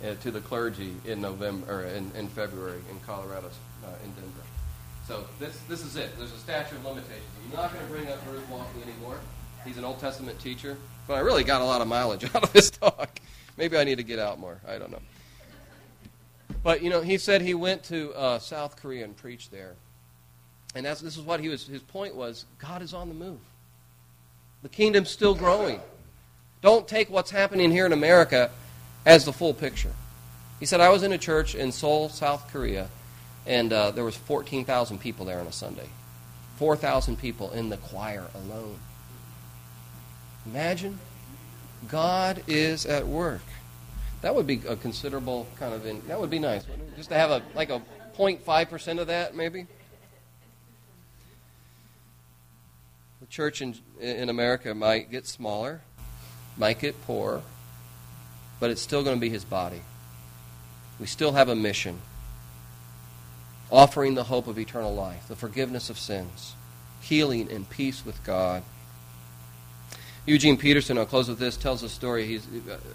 uh, 0.04 0.12
to 0.16 0.30
the 0.30 0.42
clergy 0.42 0.92
in 1.06 1.22
November 1.22 1.84
in, 1.84 2.12
in 2.14 2.28
February 2.28 2.82
in 2.90 3.00
Colorado, 3.06 3.48
uh, 3.82 3.88
in 4.04 4.12
Denver. 4.12 4.49
So 5.10 5.24
this, 5.40 5.58
this 5.68 5.84
is 5.84 5.96
it. 5.96 6.16
There's 6.16 6.32
a 6.32 6.38
statute 6.38 6.76
of 6.76 6.84
limitations. 6.84 7.24
I'm 7.44 7.56
not 7.56 7.74
going 7.74 7.84
to 7.84 7.92
bring 7.92 8.06
up 8.06 8.24
Bruce 8.24 8.44
Waltke 8.44 8.80
anymore. 8.80 9.18
He's 9.64 9.76
an 9.76 9.84
Old 9.84 9.98
Testament 9.98 10.38
teacher. 10.38 10.76
But 11.08 11.14
I 11.14 11.18
really 11.18 11.42
got 11.42 11.60
a 11.60 11.64
lot 11.64 11.80
of 11.80 11.88
mileage 11.88 12.24
out 12.36 12.44
of 12.44 12.52
this 12.52 12.70
talk. 12.70 13.18
Maybe 13.56 13.76
I 13.76 13.82
need 13.82 13.96
to 13.96 14.04
get 14.04 14.20
out 14.20 14.38
more. 14.38 14.60
I 14.68 14.78
don't 14.78 14.92
know. 14.92 15.00
But, 16.62 16.84
you 16.84 16.90
know, 16.90 17.00
he 17.00 17.18
said 17.18 17.42
he 17.42 17.54
went 17.54 17.82
to 17.84 18.14
uh, 18.14 18.38
South 18.38 18.80
Korea 18.80 19.04
and 19.04 19.16
preached 19.16 19.50
there. 19.50 19.74
And 20.76 20.86
that's, 20.86 21.00
this 21.00 21.16
is 21.16 21.24
what 21.24 21.40
he 21.40 21.48
was, 21.48 21.66
his 21.66 21.82
point 21.82 22.14
was 22.14 22.44
God 22.60 22.80
is 22.80 22.94
on 22.94 23.08
the 23.08 23.14
move. 23.14 23.40
The 24.62 24.68
kingdom's 24.68 25.10
still 25.10 25.34
growing. 25.34 25.80
Don't 26.62 26.86
take 26.86 27.10
what's 27.10 27.32
happening 27.32 27.72
here 27.72 27.84
in 27.84 27.92
America 27.92 28.52
as 29.04 29.24
the 29.24 29.32
full 29.32 29.54
picture. 29.54 29.92
He 30.60 30.66
said, 30.66 30.80
I 30.80 30.90
was 30.90 31.02
in 31.02 31.10
a 31.10 31.18
church 31.18 31.56
in 31.56 31.72
Seoul, 31.72 32.10
South 32.10 32.48
Korea, 32.52 32.88
and 33.46 33.72
uh, 33.72 33.90
there 33.90 34.04
was 34.04 34.16
14,000 34.16 34.98
people 34.98 35.24
there 35.24 35.40
on 35.40 35.46
a 35.46 35.52
Sunday. 35.52 35.88
4,000 36.56 37.18
people 37.18 37.50
in 37.52 37.70
the 37.70 37.78
choir 37.78 38.26
alone. 38.34 38.78
Imagine 40.46 40.98
God 41.88 42.42
is 42.46 42.86
at 42.86 43.06
work. 43.06 43.42
That 44.22 44.34
would 44.34 44.46
be 44.46 44.60
a 44.68 44.76
considerable 44.76 45.46
kind 45.58 45.72
of 45.72 45.86
in, 45.86 46.06
that 46.06 46.20
would 46.20 46.30
be 46.30 46.38
nice, 46.38 46.64
Just 46.96 47.08
to 47.08 47.14
have 47.14 47.30
a 47.30 47.42
like 47.54 47.70
a 47.70 47.80
0.5% 48.16 49.00
of 49.00 49.06
that 49.06 49.34
maybe. 49.34 49.66
The 53.20 53.26
church 53.26 53.62
in 53.62 53.76
in 53.98 54.28
America 54.28 54.74
might 54.74 55.10
get 55.10 55.26
smaller, 55.26 55.80
might 56.56 56.78
get 56.78 57.00
poorer, 57.06 57.42
but 58.58 58.70
it's 58.70 58.82
still 58.82 59.02
going 59.02 59.16
to 59.16 59.20
be 59.20 59.30
his 59.30 59.44
body. 59.44 59.80
We 60.98 61.06
still 61.06 61.32
have 61.32 61.48
a 61.48 61.56
mission. 61.56 61.98
Offering 63.70 64.14
the 64.14 64.24
hope 64.24 64.46
of 64.46 64.58
eternal 64.58 64.94
life, 64.94 65.28
the 65.28 65.36
forgiveness 65.36 65.90
of 65.90 65.98
sins, 65.98 66.54
healing 67.00 67.50
and 67.50 67.68
peace 67.68 68.04
with 68.04 68.22
God. 68.24 68.62
Eugene 70.26 70.56
Peterson, 70.56 70.98
I'll 70.98 71.06
close 71.06 71.28
with 71.28 71.38
this, 71.38 71.56
tells 71.56 71.82
a 71.82 71.88
story 71.88 72.26
he's, 72.26 72.46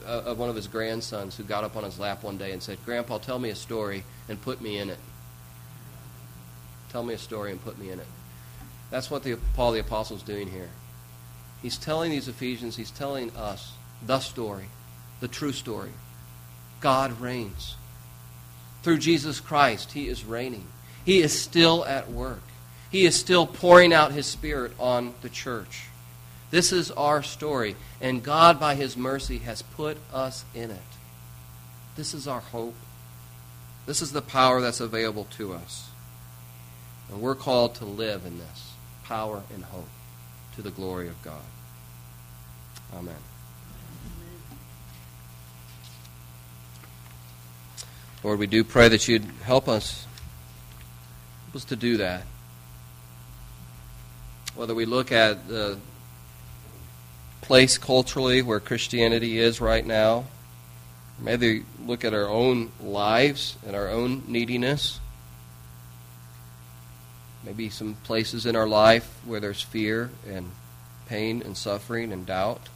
uh, 0.05 0.07
of 0.07 0.37
one 0.37 0.49
of 0.49 0.55
his 0.55 0.67
grandsons 0.67 1.35
who 1.35 1.43
got 1.43 1.63
up 1.63 1.75
on 1.75 1.83
his 1.83 1.97
lap 1.97 2.23
one 2.23 2.37
day 2.37 2.51
and 2.51 2.61
said, 2.61 2.77
Grandpa, 2.85 3.17
tell 3.17 3.39
me 3.39 3.49
a 3.49 3.55
story 3.55 4.03
and 4.29 4.41
put 4.41 4.61
me 4.61 4.77
in 4.77 4.89
it. 4.89 4.99
Tell 6.91 7.03
me 7.03 7.13
a 7.13 7.17
story 7.17 7.51
and 7.51 7.63
put 7.63 7.77
me 7.77 7.89
in 7.89 7.99
it. 7.99 8.07
That's 8.91 9.09
what 9.09 9.23
the, 9.23 9.37
Paul 9.55 9.71
the 9.71 9.79
Apostle 9.79 10.17
is 10.17 10.23
doing 10.23 10.49
here. 10.49 10.69
He's 11.61 11.77
telling 11.77 12.11
these 12.11 12.27
Ephesians, 12.27 12.75
he's 12.75 12.91
telling 12.91 13.35
us 13.35 13.73
the 14.05 14.19
story, 14.19 14.67
the 15.19 15.27
true 15.27 15.51
story. 15.51 15.91
God 16.79 17.19
reigns. 17.19 17.75
Through 18.85 18.99
Jesus 18.99 19.39
Christ, 19.39 19.93
he 19.93 20.07
is 20.07 20.25
reigning. 20.25 20.67
He 21.03 21.23
is 21.23 21.33
still 21.33 21.83
at 21.85 22.11
work. 22.11 22.43
He 22.91 23.07
is 23.07 23.15
still 23.15 23.47
pouring 23.47 23.91
out 23.91 24.11
his 24.11 24.27
Spirit 24.27 24.73
on 24.79 25.15
the 25.23 25.29
church. 25.29 25.87
This 26.51 26.71
is 26.71 26.91
our 26.91 27.23
story, 27.23 27.77
and 27.99 28.21
God, 28.21 28.59
by 28.59 28.75
His 28.75 28.95
mercy, 28.95 29.39
has 29.39 29.63
put 29.63 29.97
us 30.13 30.45
in 30.53 30.69
it. 30.69 30.77
This 31.95 32.13
is 32.13 32.27
our 32.27 32.41
hope. 32.41 32.75
This 33.87 34.03
is 34.03 34.11
the 34.11 34.21
power 34.21 34.61
that's 34.61 34.81
available 34.81 35.25
to 35.37 35.53
us. 35.53 35.89
And 37.09 37.21
we're 37.21 37.33
called 37.33 37.73
to 37.75 37.85
live 37.85 38.23
in 38.23 38.37
this 38.37 38.73
power 39.03 39.41
and 39.51 39.63
hope 39.63 39.89
to 40.57 40.61
the 40.61 40.69
glory 40.69 41.07
of 41.07 41.19
God. 41.23 41.41
Amen. 42.93 43.15
Lord, 48.25 48.39
we 48.39 48.47
do 48.47 48.63
pray 48.63 48.89
that 48.89 49.07
you'd 49.07 49.21
help 49.43 49.69
us, 49.69 50.07
help 51.45 51.57
us 51.57 51.65
to 51.65 51.75
do 51.75 51.97
that. 51.97 52.23
Whether 54.55 54.73
we 54.73 54.85
look 54.85 55.11
at 55.11 55.47
the 55.47 55.77
place 57.41 57.77
culturally 57.77 58.41
where 58.41 58.59
Christianity 58.59 59.37
is 59.37 59.61
right 59.61 59.85
now. 59.85 60.25
Maybe 61.19 61.65
look 61.85 62.03
at 62.03 62.15
our 62.15 62.27
own 62.27 62.71
lives 62.81 63.57
and 63.63 63.75
our 63.75 63.89
own 63.89 64.23
neediness. 64.27 64.99
Maybe 67.43 67.69
some 67.69 67.93
places 68.05 68.47
in 68.47 68.55
our 68.55 68.67
life 68.67 69.19
where 69.23 69.39
there's 69.39 69.61
fear 69.61 70.09
and 70.27 70.49
pain 71.05 71.43
and 71.43 71.55
suffering 71.55 72.11
and 72.11 72.25
doubt. 72.25 72.69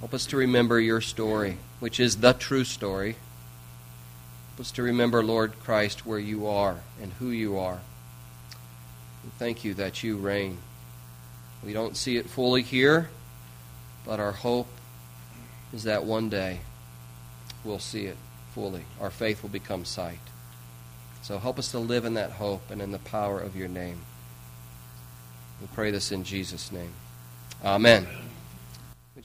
Help 0.00 0.12
us 0.12 0.26
to 0.26 0.36
remember 0.36 0.78
your 0.78 1.00
story, 1.00 1.56
which 1.80 1.98
is 1.98 2.18
the 2.18 2.34
true 2.34 2.64
story. 2.64 3.16
Help 4.54 4.66
us 4.66 4.70
to 4.72 4.84
remember, 4.84 5.20
Lord 5.20 5.58
Christ, 5.58 6.06
where 6.06 6.18
you 6.20 6.46
are 6.46 6.76
and 7.02 7.12
who 7.14 7.30
you 7.30 7.58
are. 7.58 7.80
And 9.24 9.32
thank 9.32 9.64
you 9.64 9.74
that 9.74 10.04
you 10.04 10.16
reign. 10.16 10.58
We 11.64 11.72
don't 11.72 11.96
see 11.96 12.18
it 12.18 12.30
fully 12.30 12.62
here, 12.62 13.10
but 14.06 14.20
our 14.20 14.30
hope 14.30 14.68
is 15.72 15.82
that 15.82 16.04
one 16.04 16.28
day 16.28 16.60
we'll 17.64 17.80
see 17.80 18.06
it 18.06 18.16
fully. 18.52 18.84
Our 19.00 19.10
faith 19.10 19.42
will 19.42 19.50
become 19.50 19.84
sight. 19.84 20.20
So 21.22 21.38
help 21.38 21.58
us 21.58 21.72
to 21.72 21.80
live 21.80 22.04
in 22.04 22.14
that 22.14 22.32
hope 22.32 22.70
and 22.70 22.80
in 22.80 22.92
the 22.92 22.98
power 22.98 23.40
of 23.40 23.56
your 23.56 23.66
name. 23.66 24.02
We 25.60 25.66
pray 25.74 25.90
this 25.90 26.12
in 26.12 26.22
Jesus' 26.22 26.70
name. 26.70 26.92
Amen. 27.64 28.06